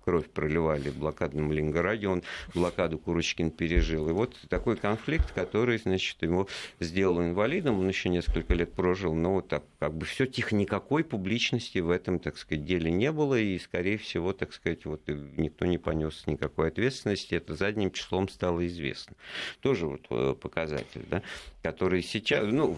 [0.03, 2.23] кровь проливали в блокадном Ленинграде, он
[2.55, 4.09] блокаду Курочкин пережил.
[4.09, 6.47] И вот такой конфликт, который, значит, его
[6.79, 11.03] сделал инвалидом, он еще несколько лет прожил, но вот так, как бы все тихо, никакой
[11.03, 15.67] публичности в этом, так сказать, деле не было, и, скорее всего, так сказать, вот никто
[15.67, 19.15] не понес никакой ответственности ответственности, это задним числом стало известно.
[19.61, 21.21] Тоже вот э, показатель, да,
[21.61, 22.77] который сейчас, ну,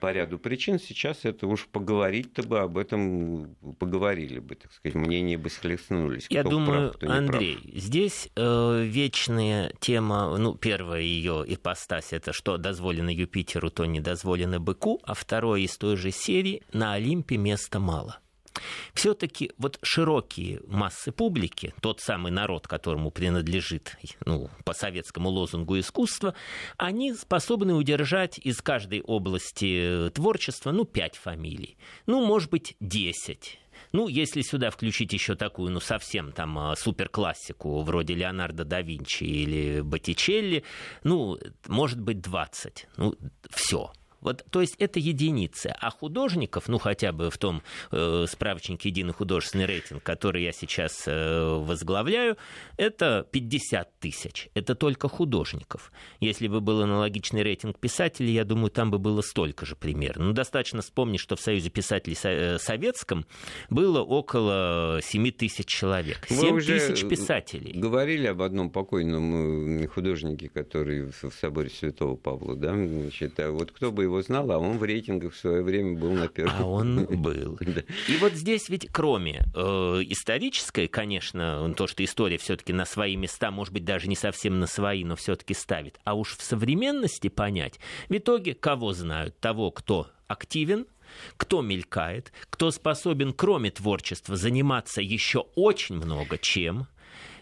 [0.00, 5.38] по ряду причин сейчас это уж поговорить-то бы об этом поговорили бы, так сказать, мнения
[5.38, 6.26] бы схлестнулись.
[6.28, 7.74] Я думаю, прав, Андрей, прав.
[7.74, 14.60] здесь э, вечная тема, ну, первая ее ипостась, это что дозволено Юпитеру, то не дозволено
[14.60, 18.20] быку, а второе из той же серии на Олимпе места мало
[18.94, 26.34] все-таки вот широкие массы публики, тот самый народ, которому принадлежит, ну, по советскому лозунгу искусство,
[26.76, 33.58] они способны удержать из каждой области творчества, ну, пять фамилий, ну, может быть, десять.
[33.92, 39.24] Ну, если сюда включить еще такую, ну, совсем там а, суперклассику, вроде Леонардо да Винчи
[39.24, 40.64] или Боттичелли,
[41.04, 42.86] ну, может быть, 20.
[42.96, 43.14] Ну,
[43.50, 43.92] все.
[44.20, 45.74] Вот, то есть это единицы.
[45.78, 51.04] А художников, ну хотя бы в том э, справочнике «Единый художественный рейтинг», который я сейчас
[51.06, 52.36] э, возглавляю,
[52.76, 54.48] это 50 тысяч.
[54.54, 55.92] Это только художников.
[56.20, 60.26] Если бы был аналогичный рейтинг писателей, я думаю, там бы было столько же примерно.
[60.26, 63.24] Ну, достаточно вспомнить, что в Союзе писателей э, советском
[63.70, 66.26] было около 7 тысяч человек.
[66.28, 67.78] 7 тысяч писателей.
[67.78, 72.74] говорили об одном покойном э, художнике, который в соборе Святого Павла, да?
[72.74, 76.12] Значит, а вот кто бы его знал, а он в рейтингах в свое время был
[76.12, 76.54] на первом.
[76.58, 77.58] А он был.
[78.08, 79.60] И вот здесь ведь кроме э,
[80.06, 84.66] исторической, конечно, то, что история все-таки на свои места, может быть, даже не совсем на
[84.66, 85.98] свои, но все-таки ставит.
[86.04, 89.38] А уж в современности понять, в итоге кого знают?
[89.40, 90.86] Того, кто активен,
[91.36, 96.86] кто мелькает, кто способен, кроме творчества, заниматься еще очень много чем,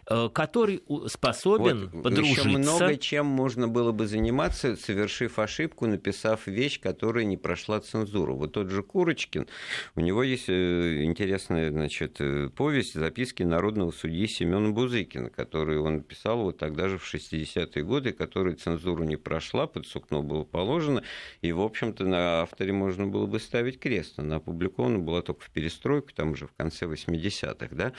[0.06, 2.48] который способен вот, подружиться.
[2.48, 8.36] Еще много чем можно было бы заниматься, совершив ошибку, написав вещь, которая не прошла цензуру.
[8.36, 9.48] Вот тот же Курочкин,
[9.96, 16.02] у него есть э, интересная значит, э, повесть «Записки народного судьи Семена Бузыкина», которую он
[16.02, 21.02] писал вот тогда же в 60-е годы, которая цензуру не прошла, под сукно было положено,
[21.42, 24.20] и, в общем-то, на авторе можно было бы ставить крест.
[24.20, 27.92] Она опубликована была только в перестройку, там уже в конце 80-х, да,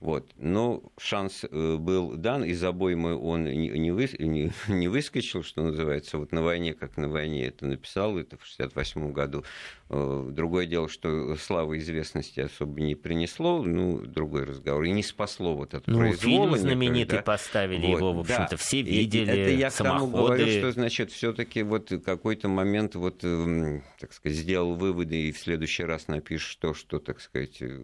[0.00, 0.28] вот.
[0.36, 6.18] Но шанс Э, был дан, из обоймы он не, вы, не, не выскочил, что называется,
[6.18, 9.44] вот на войне, как на войне это написал, это в 68 году.
[9.90, 15.54] Э, другое дело, что славы известности особо не принесло, ну, другой разговор, и не спасло
[15.54, 16.46] вот это ну, произвол.
[16.46, 17.22] фильм знаменитый да?
[17.22, 18.56] поставили вот, его, в общем-то, да.
[18.56, 20.06] все видели, и, Это я самоходы.
[20.06, 24.74] к тому говорю, что, значит, все таки вот какой-то момент, вот, эм, так сказать, сделал
[24.74, 27.82] выводы, и в следующий раз напишешь то, что, так сказать, э,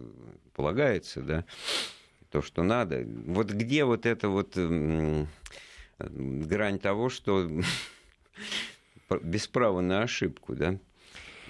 [0.55, 1.45] полагается, да,
[2.31, 3.05] то, что надо.
[3.25, 4.57] Вот где вот эта вот
[5.99, 7.49] грань того, что
[9.21, 10.77] без права на ошибку, да?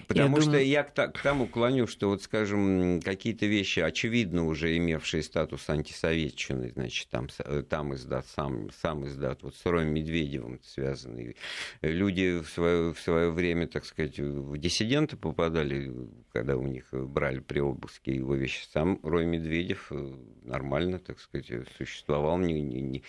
[0.09, 0.67] Потому я что думаю...
[0.67, 6.71] я к, к тому клоню, что вот, скажем, какие-то вещи, очевидно уже имевшие статус антисоветчины,
[6.71, 11.37] значит, там, э, там издат, сам, сам издат, вот с Роем Медведевым связанный.
[11.83, 15.93] Люди в свое, в свое время, так сказать, в диссиденты попадали,
[16.33, 18.63] когда у них брали при обыске его вещи.
[18.73, 23.03] Сам Рой Медведев э, нормально, так сказать, существовал, не, не, не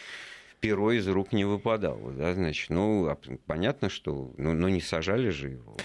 [0.60, 5.30] перо из рук не выпадало, да, значит, ну, а понятно, что, ну, ну не сажали
[5.30, 5.78] же его.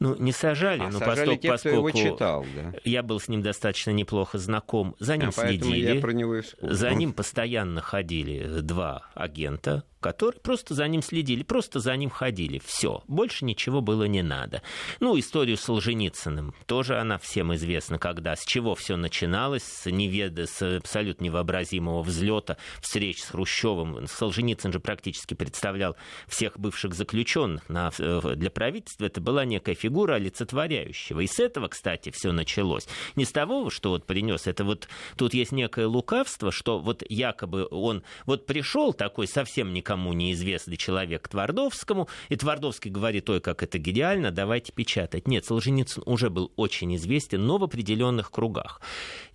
[0.00, 2.74] Ну, не сажали, а но сажали поскольку, те, поскольку его читал, да?
[2.84, 5.94] я был с ним достаточно неплохо знаком, за ним а следили.
[5.94, 11.42] Я про него и за ним постоянно ходили два агента, которые просто за ним следили,
[11.42, 12.60] просто за ним ходили.
[12.62, 14.60] Все, больше ничего было не надо.
[15.00, 20.46] Ну, историю с Солженицыным тоже она всем известна, когда, с чего все начиналось, с, неведа,
[20.46, 24.06] с абсолютно невообразимого взлета встреч с Хрущевым.
[24.06, 25.96] Солженицын же практически представлял
[26.28, 29.06] всех бывших заключенных на, э, для правительства.
[29.06, 31.20] Это была некая фигура олицетворяющего.
[31.20, 32.86] И с этого, кстати, все началось.
[33.16, 34.86] Не с того, что вот принес, это вот
[35.16, 40.76] тут есть некое лукавство, что вот якобы он вот пришел такой совсем никому никому неизвестный
[40.76, 45.28] человек Твардовскому, и Твардовский говорит, ой, как это гениально, давайте печатать.
[45.28, 48.80] Нет, Солженицын уже был очень известен, но в определенных кругах.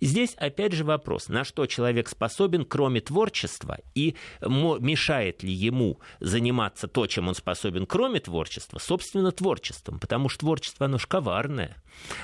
[0.00, 6.88] Здесь опять же вопрос, на что человек способен, кроме творчества, и мешает ли ему заниматься
[6.88, 11.76] то, чем он способен, кроме творчества, собственно, творчеством, потому что творчество, оно ж коварное.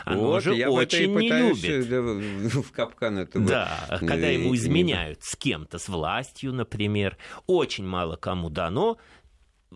[0.05, 1.89] Оно вот, же я очень не любит.
[1.89, 2.01] Да,
[2.61, 3.45] в капкан этого.
[3.45, 8.97] Да, когда ему изменяют с кем-то, с властью, например, очень мало кому дано,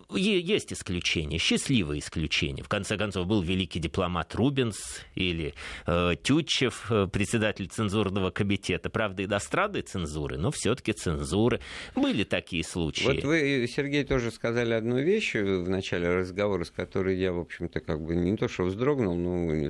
[0.09, 2.63] есть исключения, счастливые исключения.
[2.63, 5.53] В конце концов, был великий дипломат Рубинс или
[5.85, 8.89] э, Тютчев, э, председатель цензурного комитета.
[8.89, 11.59] Правда, иностранной цензуры, но все-таки цензуры.
[11.95, 13.05] Были такие случаи.
[13.05, 17.79] Вот вы, Сергей, тоже сказали одну вещь в начале разговора, с которой я, в общем-то,
[17.79, 19.69] как бы не то что вздрогнул, но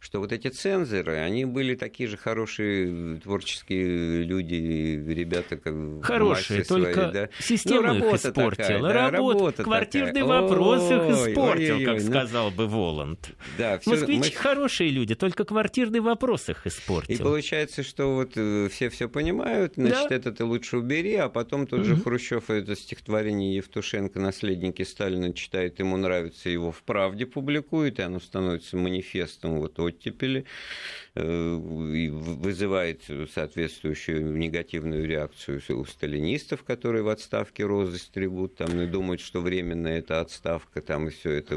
[0.00, 4.54] что вот эти цензоры, они были такие же хорошие творческие люди,
[5.08, 7.28] ребята, как Хорошие, только свои, да.
[7.40, 8.50] система ну, их испортила.
[8.50, 10.42] Такая, да, работа квартирный такая.
[10.42, 12.10] вопрос их испортил, ой, ой, ой, как ну...
[12.10, 13.30] сказал бы Воланд.
[13.56, 14.36] Да, все, Москвичи мы...
[14.36, 17.14] хорошие люди, только квартирный вопрос их испортил.
[17.14, 20.14] И получается, что вот э, все все понимают, значит, да.
[20.14, 22.02] это ты лучше убери, а потом тот же угу.
[22.04, 28.20] Хрущев это стихотворение Евтушенко «Наследники Сталина» читает, ему нравится, его в «Правде» публикует, и оно
[28.20, 30.44] становится манифестом вот оттепели.
[31.20, 33.00] Э, вызывает
[33.34, 39.98] соответствующую негативную реакцию у сталинистов, которые в отставке розы стригут, там, и думают, что временная
[39.98, 41.56] это отставка, там, и все это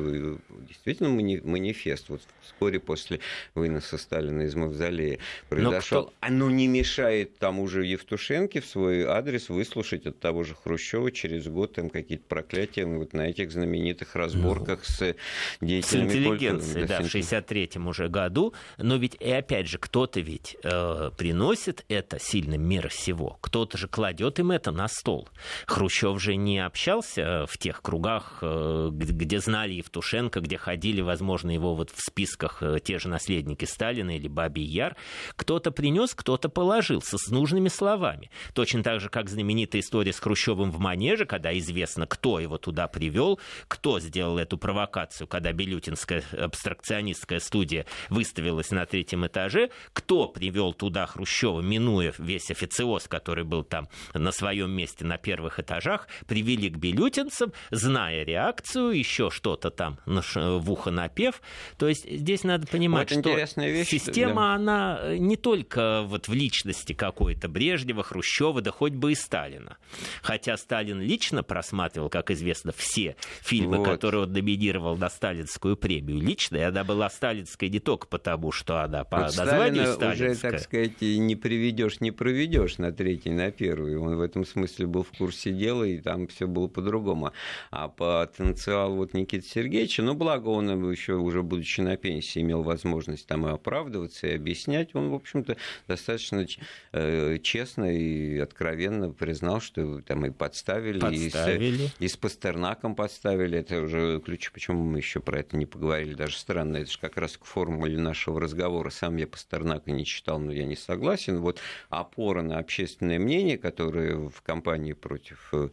[0.67, 2.09] действительно манифест.
[2.09, 3.19] Вот вскоре после
[3.53, 6.05] выноса Сталина из Мавзолея произошел.
[6.05, 6.13] Кто...
[6.21, 11.47] Оно не мешает тому же Евтушенке в свой адрес выслушать от того же Хрущева через
[11.47, 15.15] год там какие-то проклятия вот на этих знаменитых разборках ну, с
[15.61, 18.55] деятелями с интеллигенцией, да, в 63-м уже году.
[18.79, 23.77] Но ведь и опять опять же, кто-то ведь э, приносит это сильным мира всего, кто-то
[23.77, 25.27] же кладет им это на стол.
[25.67, 31.51] Хрущев же не общался э, в тех кругах, э, где знали Евтушенко, где ходили, возможно,
[31.51, 34.95] его вот в списках э, те же наследники Сталина или Бабий Яр.
[35.35, 38.31] Кто-то принес, кто-то положился с нужными словами.
[38.53, 42.87] Точно так же, как знаменитая история с Хрущевым в Манеже, когда известно, кто его туда
[42.87, 43.37] привел,
[43.67, 50.73] кто сделал эту провокацию, когда Белютинская абстракционистская студия выставилась на третьем этаже этаже, кто привел
[50.73, 56.69] туда Хрущева, минуя весь официоз, который был там на своем месте на первых этажах, привели
[56.69, 61.41] к белютинцам, зная реакцию, еще что-то там в ухо напев.
[61.77, 64.53] То есть здесь надо понимать, вот что вещь, система, да.
[64.53, 69.77] она э, не только вот в личности какой-то Брежнева, Хрущева, да хоть бы и Сталина.
[70.21, 73.85] Хотя Сталин лично просматривал, как известно, все фильмы, вот.
[73.87, 76.19] которые он номинировал на сталинскую премию.
[76.19, 80.35] Лично, и она была сталинской не только потому, что она по вот названию Сталина уже,
[80.35, 83.97] так сказать, не приведешь, не проведешь на третий, на первый.
[83.97, 87.31] Он в этом смысле был в курсе дела, и там все было по-другому.
[87.71, 93.27] А потенциал вот Никиты Сергеевича, ну, благо он еще уже будучи на пенсии имел возможность
[93.27, 94.95] там и оправдываться, и объяснять.
[94.95, 95.57] Он, в общем-то,
[95.87, 96.45] достаточно
[96.91, 101.83] э, честно и откровенно признал, что там и подставили, подставили.
[101.83, 103.59] И, с, и с Пастернаком подставили.
[103.59, 106.13] Это уже ключ, почему мы еще про это не поговорили.
[106.13, 108.89] Даже странно, это же как раз к формуле нашего разговора.
[108.89, 111.39] Сам я Пастернака не читал, но я не согласен.
[111.39, 115.69] Вот опора на общественное мнение, которое в кампании против э,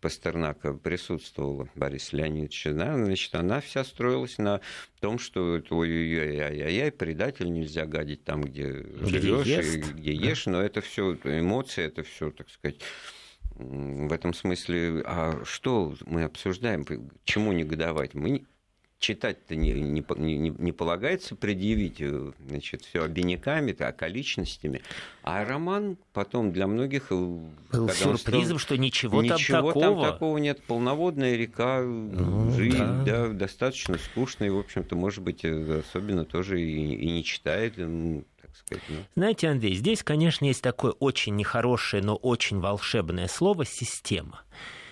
[0.00, 4.60] Пастернака присутствовала, Борис Леонидович, да, значит, она вся строилась на
[5.00, 10.80] том, что ой-ой-ой, предатель, нельзя гадить там, где, где живешь и где ешь, но это
[10.80, 12.76] все эмоции, это все, так сказать,
[13.58, 16.86] в этом смысле, а что мы обсуждаем,
[17.24, 18.14] чему негодовать?
[18.14, 18.46] Мы
[18.98, 24.82] читать-то не, не, не, не полагается предъявить э, значит, все обиняками, так, околичностями.
[25.22, 27.10] А роман потом для многих...
[27.10, 30.02] Был сюрпризом, стал, что ничего, ничего там такого.
[30.02, 30.62] там такого нет.
[30.62, 33.04] Полноводная река, ну, жизнь, да.
[33.04, 34.48] да, достаточно скучная.
[34.48, 37.74] И, в общем-то, может быть, э, особенно тоже и, и не читает.
[37.74, 38.96] Сказать, ну.
[39.14, 44.42] Знаете, Андрей, здесь, конечно, есть такое очень нехорошее, но очень волшебное слово «система».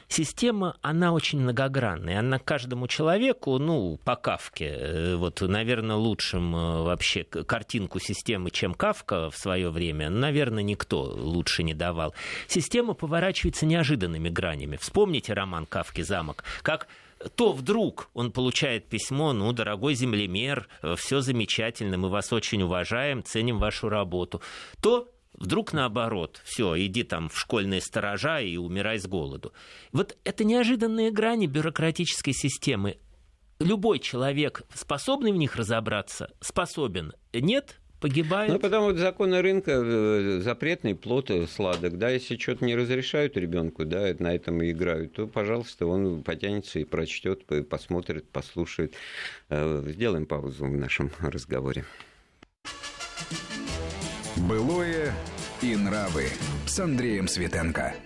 [0.09, 2.21] Система, она очень многогранная.
[2.21, 8.75] Она каждому человеку, ну, по Кавке, э, вот, наверное, лучшим э, вообще картинку системы, чем
[8.75, 12.14] Кавка в свое время, наверное, никто лучше не давал.
[12.47, 14.76] Система поворачивается неожиданными гранями.
[14.76, 16.87] Вспомните роман «Кавки замок», как
[17.35, 23.24] то вдруг он получает письмо, ну, дорогой землемер, э, все замечательно, мы вас очень уважаем,
[23.24, 24.41] ценим вашу работу,
[24.80, 29.53] то Вдруг наоборот, все, иди там в школьные сторожа и умирай с голоду.
[29.93, 32.99] Вот это неожиданные грани бюрократической системы.
[33.59, 37.12] Любой человек, способный в них разобраться, способен.
[37.32, 38.53] Нет, погибает.
[38.53, 43.37] Ну, потому вот законы рынка, э, запретный плод э, сладок, да, если что-то не разрешают
[43.37, 48.95] ребенку, да, на этом и играют, то, пожалуйста, он потянется и прочтет, посмотрит, послушает.
[49.49, 51.84] Э, сделаем паузу в нашем разговоре.
[54.49, 55.12] Былое
[55.61, 56.28] и нравы
[56.66, 57.97] с Андреем Светенко.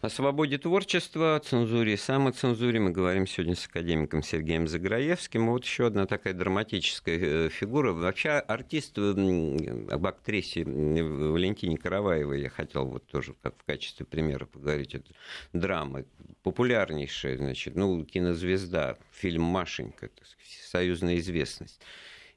[0.00, 5.50] О свободе творчества, о цензуре и самоцензуре мы говорим сегодня с академиком Сергеем Заграевским.
[5.50, 7.92] Вот еще одна такая драматическая э, фигура.
[7.92, 14.94] Вообще артист об актрисе Валентине Караваевой я хотел вот тоже как в качестве примера поговорить.
[14.94, 15.12] Это
[15.52, 16.04] драма
[16.42, 21.78] популярнейшая, значит, ну, кинозвезда, фильм «Машенька», так сказать, союзная известность.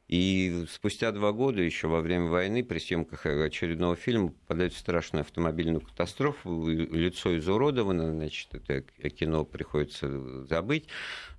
[0.08, 5.22] И спустя два года, еще во время войны, при съемках очередного фильма попадает в страшную
[5.22, 10.88] автомобильную катастрофу, лицо изуродовано, значит, это кино приходится забыть,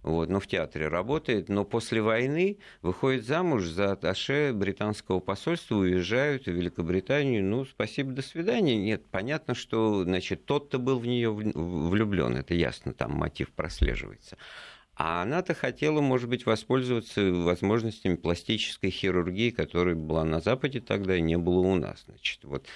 [0.02, 6.46] вот, но в театре работает, но после войны выходит замуж за атташе британского посольства, уезжают
[6.46, 8.76] в Великобританию, ну, спасибо, до свидания.
[8.76, 14.36] Нет, понятно, что, значит, тот-то был в нее влюблен, это ясно, там мотив прослеживается.
[14.96, 21.20] А она-то хотела, может быть, воспользоваться возможностями пластической хирургии, которая была на Западе тогда и
[21.20, 22.04] не было у нас.
[22.06, 22.66] Значит, вот.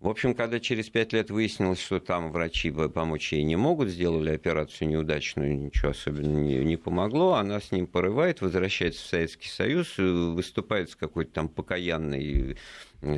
[0.00, 4.30] В общем, когда через пять лет выяснилось, что там врачи помочь ей не могут, сделали
[4.30, 9.98] операцию неудачную, ничего особенно не, не помогло, она с ним порывает, возвращается в Советский Союз,
[9.98, 12.56] выступает с какой-то там покаянной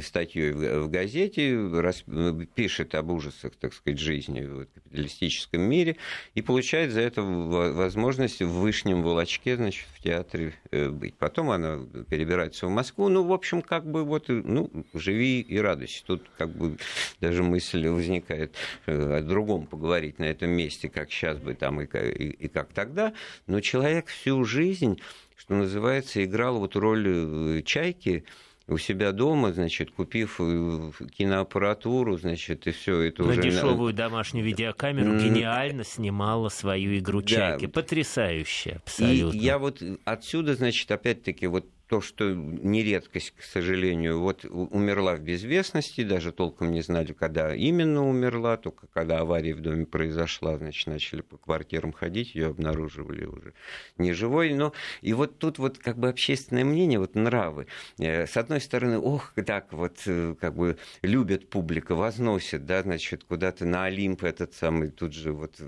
[0.00, 1.58] статьей в газете,
[2.54, 5.96] пишет об ужасах, так сказать, жизни в капиталистическом мире
[6.34, 11.14] и получает за это возможность в Вышнем Волочке, значит, в театре э, быть.
[11.16, 13.08] Потом она перебирается в Москву.
[13.08, 16.04] Ну, в общем, как бы вот, ну, живи и радуйся.
[16.06, 16.71] Тут как бы
[17.20, 18.54] даже мысль возникает
[18.86, 22.72] э, о другом поговорить на этом месте, как сейчас бы там и, и, и как
[22.72, 23.12] тогда.
[23.46, 25.00] Но человек всю жизнь,
[25.36, 28.24] что называется, играл вот роль э, чайки,
[28.68, 33.42] у себя дома, значит, купив э, киноаппаратуру, значит, и все это На уже...
[33.42, 37.66] дешевую домашнюю видеокамеру гениально снимала свою игру «Чайки».
[37.66, 37.72] Да.
[37.72, 39.36] Потрясающе, абсолютно.
[39.36, 45.14] И я вот отсюда, значит, опять-таки, вот то, что не редкость, к сожалению, вот умерла
[45.14, 50.56] в безвестности, даже толком не знали, когда именно умерла, только когда авария в доме произошла,
[50.56, 53.52] значит, начали по квартирам ходить, ее обнаруживали уже
[53.98, 54.54] неживой.
[54.54, 54.72] Но
[55.02, 57.66] и вот тут вот как бы общественное мнение, вот нравы.
[57.98, 63.24] Э, с одной стороны, ох, так вот э, как бы любят публика, возносят, да, значит,
[63.24, 65.60] куда-то на Олимп этот самый тут же вот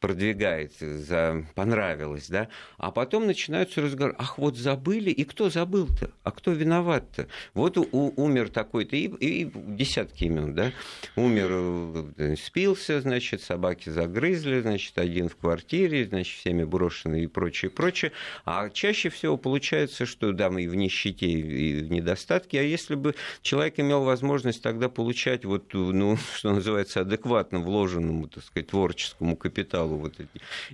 [0.00, 1.44] продвигает, за...
[1.54, 7.26] понравилось, да, а потом начинаются разговоры, ах, вот забыли, и кто забыл-то, а кто виноват-то?
[7.54, 10.72] Вот у, умер такой-то, и, и десятки имен, да,
[11.16, 17.70] умер, э, спился, значит, собаки загрызли, значит, один в квартире, значит, всеми брошенный и прочее,
[17.70, 18.12] прочее,
[18.44, 22.94] а чаще всего получается, что, да, мы и в нищете, и в недостатке, а если
[22.94, 29.36] бы человек имел возможность тогда получать вот, ну, что называется, адекватно вложенному, так сказать, творческому
[29.36, 30.14] капиталу, мало вот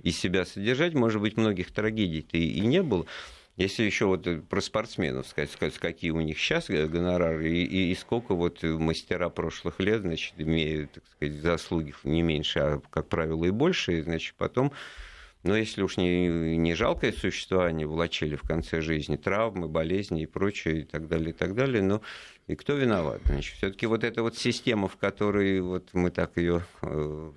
[0.03, 0.93] из себя содержать.
[0.93, 3.05] Может быть, многих трагедий-то и не было.
[3.57, 7.95] Если еще вот про спортсменов сказать, сказать, какие у них сейчас гонорары и, и, и
[7.95, 13.45] сколько вот мастера прошлых лет, значит, имеют, так сказать, заслуги не меньше, а, как правило,
[13.45, 14.73] и больше, значит, потом
[15.45, 20.79] но если уж не, не жалкое существование влачили в конце жизни, травмы, болезни и прочее,
[20.79, 22.01] и так далее, и так далее, но
[22.47, 23.21] и кто виноват?
[23.25, 27.31] Значит, все-таки вот эта вот система, в которой вот мы так ее э,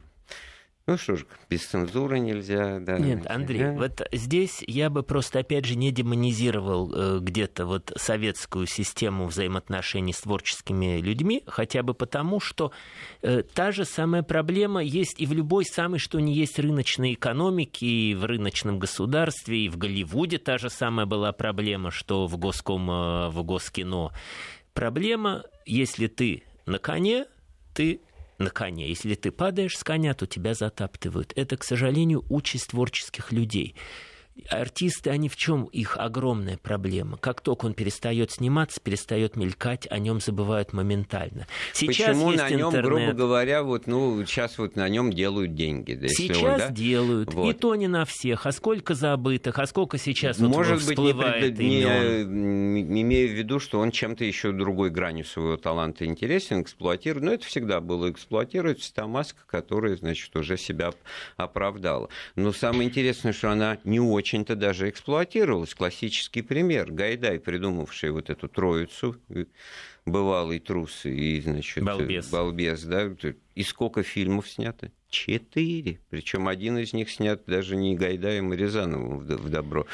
[0.89, 2.99] Ну что ж, без цензуры нельзя, да.
[2.99, 3.73] Нет, Андрей, да.
[3.73, 10.15] вот здесь я бы просто, опять же, не демонизировал э, где-то вот советскую систему взаимоотношений
[10.15, 12.73] с творческими людьми, хотя бы потому, что
[13.21, 17.85] э, та же самая проблема есть и в любой самой, что не есть рыночной экономике,
[17.85, 22.91] и в рыночном государстве, и в Голливуде та же самая была проблема, что в Госком,
[22.91, 24.13] э, в Госкино.
[24.73, 27.27] Проблема, если ты на коне,
[27.75, 28.01] ты
[28.39, 28.89] на коне.
[28.89, 31.33] Если ты падаешь с коня, то тебя затаптывают.
[31.37, 33.75] Это, к сожалению, участь творческих людей
[34.51, 37.17] артисты, они в чем их огромная проблема?
[37.17, 41.47] Как только он перестает сниматься, перестает мелькать, о нем забывают моментально.
[41.73, 42.85] Сейчас Почему есть на нем, интернет.
[42.85, 45.95] грубо говоря, вот, ну, сейчас вот на нем делают деньги?
[45.95, 46.69] Да, сейчас он, да?
[46.71, 47.35] делают.
[47.35, 47.51] Вот.
[47.51, 48.47] И то не на всех.
[48.47, 51.59] А сколько забытых, а сколько сейчас вот Может быть, не, пред...
[51.59, 57.25] не, имея в виду, что он чем-то еще другой гранью своего таланта интересен, эксплуатирует.
[57.25, 60.93] Но это всегда было эксплуатировать та маска, которая, значит, уже себя
[61.37, 62.09] оправдала.
[62.37, 65.75] Но самое интересное, что она не очень очень-то даже эксплуатировалась.
[65.75, 66.93] Классический пример.
[66.93, 69.47] Гайдай, придумавший вот эту троицу, э,
[70.05, 72.29] бывалый трус и, значит, балбес.
[72.29, 73.11] балбес да?
[73.55, 74.93] И сколько фильмов снято?
[75.11, 76.01] Четыре.
[76.11, 79.87] Причем один из них снят даже не Гайдаем, а Рязановым в добро.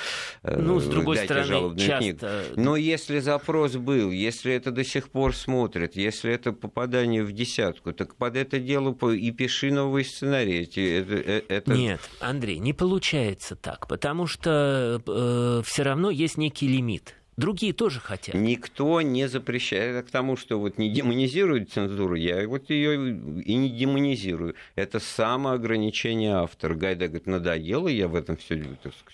[0.43, 1.99] Э, ну, с другой Дайте стороны, часто...
[1.99, 2.61] Книгу.
[2.61, 7.93] Но если запрос был, если это до сих пор смотрят, если это попадание в десятку,
[7.93, 10.65] так под это дело и пиши новый сценарий.
[10.65, 11.73] Это, э, это...
[11.73, 18.01] Нет, Андрей, не получается так, потому что э, все равно есть некий лимит Другие тоже
[18.01, 18.35] хотят.
[18.35, 20.07] Никто не запрещает.
[20.07, 24.55] к тому, что вот не демонизирует цензуру, я вот ее и не демонизирую.
[24.77, 26.75] Это самоограничение автора.
[26.75, 28.55] Гайда говорит, надоело, я в этом все.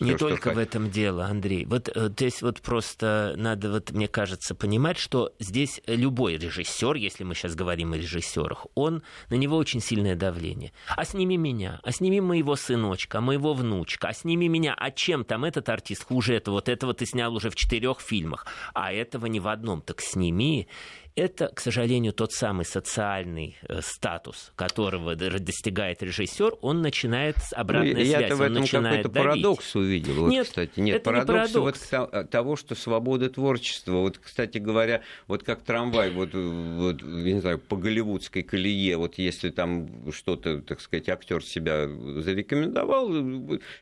[0.01, 1.65] Не только в этом дело, Андрей.
[1.65, 7.25] Вот э, здесь вот просто надо, вот, мне кажется, понимать, что здесь любой режиссер, если
[7.25, 10.73] мы сейчас говорим о режиссерах, он на него очень сильное давление.
[10.97, 15.45] А сними меня, а сними моего сыночка, моего внучка, а сними меня, а чем там
[15.45, 16.57] этот артист хуже этого?
[16.57, 20.69] Вот этого ты снял уже в четырех фильмах, а этого не в одном, так сними.
[21.17, 28.05] Это, к сожалению, тот самый социальный э, статус, которого достигает режиссер, он начинает обратная ну,
[28.05, 28.09] связь.
[28.09, 30.15] Я-то в этом какой-то парадокс увидел.
[30.15, 31.93] Вот, нет, кстати, нет, это парадокс, не парадокс.
[31.93, 33.93] Вот того, что свобода творчества.
[33.93, 39.51] Вот, кстати говоря, вот как трамвай, вот, вот не знаю, по голливудской колее, вот если
[39.51, 43.11] там что-то, так сказать, актер себя зарекомендовал,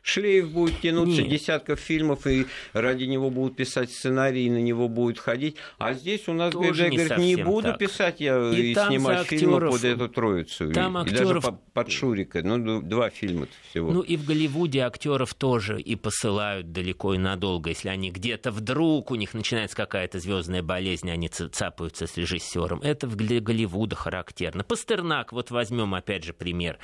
[0.01, 1.29] шлейф будет тянуться, нет.
[1.29, 5.57] десятков фильмов, и ради него будут писать сценарии, и на него будут ходить.
[5.77, 7.77] А здесь у нас, Тоже говорит, не буду так.
[7.77, 10.71] писать я и, и снимать фильмы под эту троицу.
[10.71, 11.43] Там и, актеров...
[11.43, 12.41] и даже под Шурика.
[12.43, 13.91] Ну, два фильма всего.
[13.91, 17.69] Ну и в Голливуде актеров тоже и посылают далеко и надолго.
[17.69, 22.81] Если они где-то вдруг у них начинается какая-то звездная болезнь, они цапаются с режиссером.
[22.81, 24.63] Это в Голливуда характерно.
[24.63, 26.79] Пастернак, вот возьмем опять же пример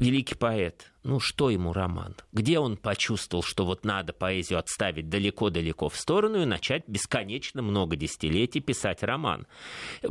[0.00, 2.16] великий поэт, ну что ему роман?
[2.32, 7.96] Где он почувствовал, что вот надо поэзию отставить далеко-далеко в сторону и начать бесконечно много
[7.96, 9.46] десятилетий писать роман?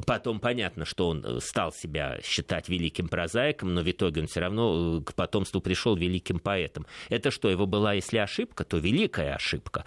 [0.05, 4.39] Потом понятно, что он э, стал себя считать великим прозаиком, но в итоге он все
[4.39, 6.85] равно э, к потомству пришел великим поэтом.
[7.09, 9.85] Это что, его была, если ошибка, то великая ошибка.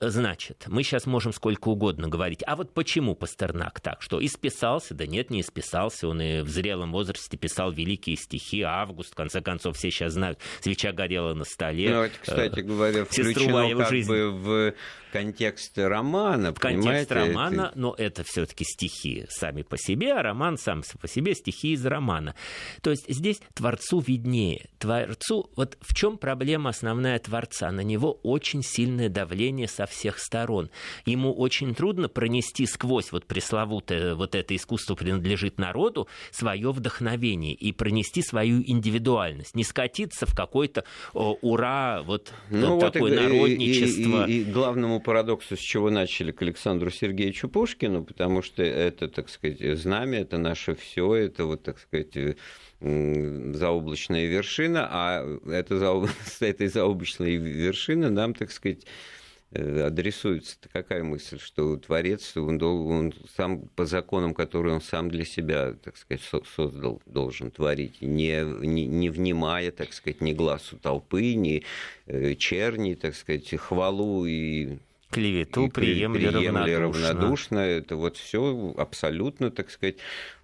[0.00, 2.42] Значит, мы сейчас можем сколько угодно говорить.
[2.46, 4.00] А вот почему Пастернак так?
[4.00, 4.94] Что исписался?
[4.94, 6.08] Да нет, не исписался.
[6.08, 8.62] Он и в зрелом возрасте писал великие стихи.
[8.62, 10.38] Август, в конце концов, все сейчас знают.
[10.60, 11.90] Свеча горела на столе.
[11.90, 14.08] Ну, это, кстати говоря, включено как жизнь.
[14.08, 14.74] бы в
[15.12, 17.78] контекст романа, в контекст романа, это...
[17.78, 22.34] но это все-таки стихи сами по себе, а роман сам по себе стихи из романа.
[22.80, 24.70] То есть здесь творцу виднее.
[24.78, 27.70] Творцу, вот в чем проблема основная творца?
[27.70, 30.70] На него очень сильное давление со всех сторон.
[31.04, 37.72] Ему очень трудно пронести сквозь вот пресловутое вот это искусство принадлежит народу свое вдохновение и
[37.72, 44.26] пронести свою индивидуальность, не скатиться в какой-то ура вот ну, такое вот народничество.
[44.26, 48.62] И, и, и, и главному парадоксу, с чего начали, к Александру Сергеевичу Пушкину, потому что
[48.62, 52.36] это, так сказать, знамя, это наше все, это вот, так сказать,
[52.80, 59.19] заоблачная вершина, а это, с этой заоблачной вершины нам, так сказать, э,
[59.52, 65.74] адресуется какая мысль, что творец, он, он сам по законам, которые он сам для себя,
[65.74, 66.22] так сказать,
[66.54, 71.64] создал, должен творить, не, не, не внимая, так сказать, ни глазу толпы, ни
[72.06, 74.78] э, черни, так сказать, хвалу и
[75.10, 77.08] клевету приемли, приемли равнодушно.
[77.08, 77.58] равнодушно.
[77.58, 79.96] Это вот все абсолютно, так сказать,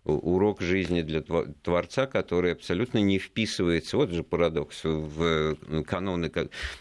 [0.05, 6.31] урок жизни для Творца, который абсолютно не вписывается, вот же парадокс, в ну, каноны,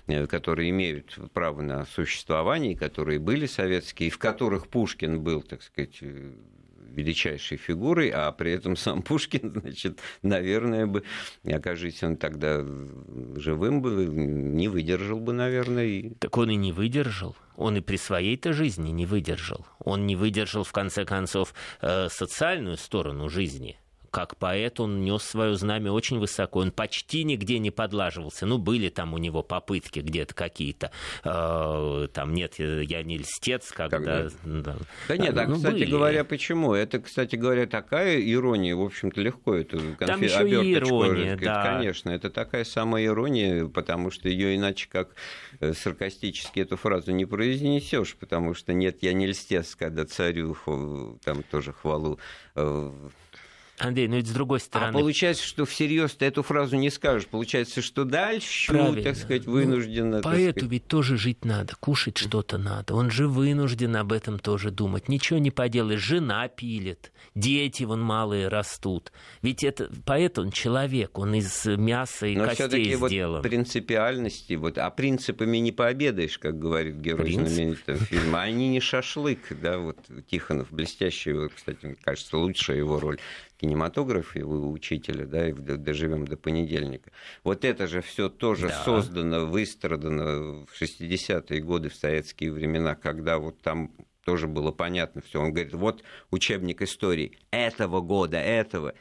[0.08, 6.02] э, которые имеют право на существование, которые были советские, в которых Пушкин был, так сказать,
[6.96, 11.04] величайшей фигурой, а при этом сам Пушкин, значит, наверное бы,
[11.46, 12.66] окажись он тогда
[13.36, 15.86] живым бы, не выдержал бы, наверное.
[15.86, 16.10] И...
[16.16, 17.36] Так он и не выдержал.
[17.56, 19.66] Он и при своей-то жизни не выдержал.
[19.80, 23.78] Он не выдержал, в конце концов, э, социальную сторону жизни
[24.16, 26.60] как поэт он нес свое знамя очень высоко.
[26.60, 28.46] Он почти нигде не подлаживался.
[28.46, 30.92] Ну, были там у него попытки где-то какие-то.
[31.26, 33.98] Э, там нет, я не льстец, когда...
[33.98, 34.30] когда...
[34.46, 34.78] Да.
[35.10, 35.92] да нет, а, ну, кстати были.
[35.92, 36.74] говоря, почему?
[36.74, 40.06] Это, кстати говоря, такая ирония, в общем-то, легко эту конфи...
[40.06, 41.74] Там еще и ирония, да.
[41.74, 45.10] Конечно, это такая самая ирония, потому что ее иначе как
[45.60, 50.56] э, саркастически эту фразу не произнесешь, потому что нет, я не льстец, когда царю
[51.26, 52.18] там тоже хвалу
[52.56, 52.92] э,
[53.78, 54.98] Андрей, ну ведь с другой а стороны...
[54.98, 57.28] А получается, что всерьез ты эту фразу не скажешь.
[57.28, 59.04] Получается, что дальше, Правильно.
[59.04, 60.18] так сказать, вынужденно...
[60.18, 60.72] Ну, поэту сказать...
[60.72, 62.96] ведь тоже жить надо, кушать что-то надо.
[62.96, 65.10] Он же вынужден об этом тоже думать.
[65.10, 66.00] Ничего не поделаешь.
[66.00, 69.12] Жена пилит, дети вон малые растут.
[69.42, 73.42] Ведь это поэт, он человек, он из мяса и Но костей сделан.
[73.42, 77.50] Вот принципиальности, вот, а принципами не пообедаешь, как говорит герой Принцип?
[77.50, 78.42] знаменитого фильма.
[78.42, 79.98] Они не шашлык, да, вот
[80.30, 83.20] Тихонов, блестящий, кстати, мне кажется, лучшая его роль
[83.58, 87.12] кинематографе у учителя, да, и доживем до понедельника.
[87.44, 88.84] Вот это же все тоже да.
[88.84, 93.92] создано, выстрадано в 60-е годы, в советские времена, когда вот там
[94.26, 95.42] тоже было понятно все.
[95.42, 98.94] Он говорит, вот учебник истории этого года, этого.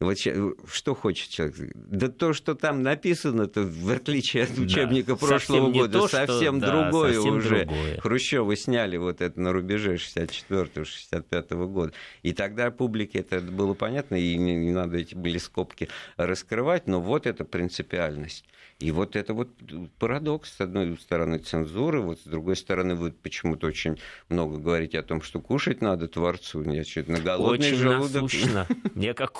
[0.00, 1.56] Вот что хочет человек?
[1.74, 6.58] Да то, что там написано, то в отличие от учебника да, прошлого года, то, совсем
[6.58, 7.64] что, другое да, совсем уже.
[7.66, 8.00] Другое.
[8.00, 11.92] Хрущевы сняли вот это на рубеже 64-65 года.
[12.22, 17.02] И тогда публике это было понятно, и не, не надо эти были скобки раскрывать, но
[17.02, 18.46] вот эта принципиальность.
[18.80, 19.50] И вот это вот
[19.98, 20.56] парадокс.
[20.56, 23.98] С одной стороны цензуры, вот с другой стороны вы почему-то очень
[24.30, 26.62] много говорите о том, что кушать надо творцу.
[26.62, 28.22] Я что-то на голодный очень желудок.
[28.22, 28.66] Насущно.
[28.94, 29.32] Мне как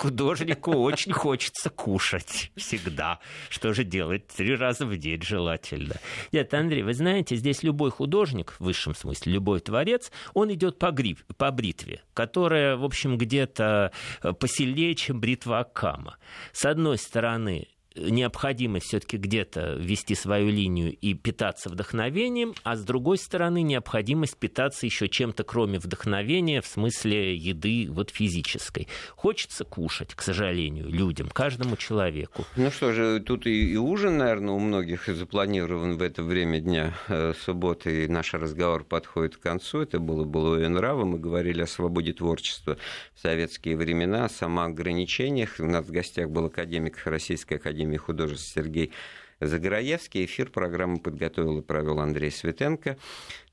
[0.55, 3.19] художнику очень хочется кушать всегда.
[3.49, 4.27] Что же делать?
[4.27, 5.95] Три раза в день желательно.
[6.31, 10.91] Нет, Андрей, вы знаете, здесь любой художник, в высшем смысле, любой творец, он идет по,
[10.91, 13.91] гриб, по бритве, которая, в общем, где-то
[14.39, 16.17] посильнее, чем бритва Акама.
[16.51, 23.17] С одной стороны, необходимость все-таки где-то вести свою линию и питаться вдохновением, а с другой
[23.17, 28.87] стороны необходимость питаться еще чем-то кроме вдохновения в смысле еды вот физической.
[29.15, 32.45] Хочется кушать, к сожалению, людям, каждому человеку.
[32.55, 36.93] Ну что же, тут и, и ужин, наверное, у многих запланирован в это время дня
[37.07, 39.81] э, субботы, и наш разговор подходит к концу.
[39.81, 42.77] Это было было нрава, мы говорили о свободе творчества
[43.13, 45.55] в советские времена, о самоограничениях.
[45.59, 48.91] У нас в гостях был академик Российской академии Академии художеств Сергей
[49.39, 50.25] Загораевский.
[50.25, 52.97] Эфир программы подготовил и провел Андрей Светенко.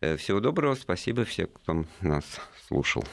[0.01, 2.25] Э, всего доброго, спасибо всем, кто нас
[2.67, 3.05] слушал.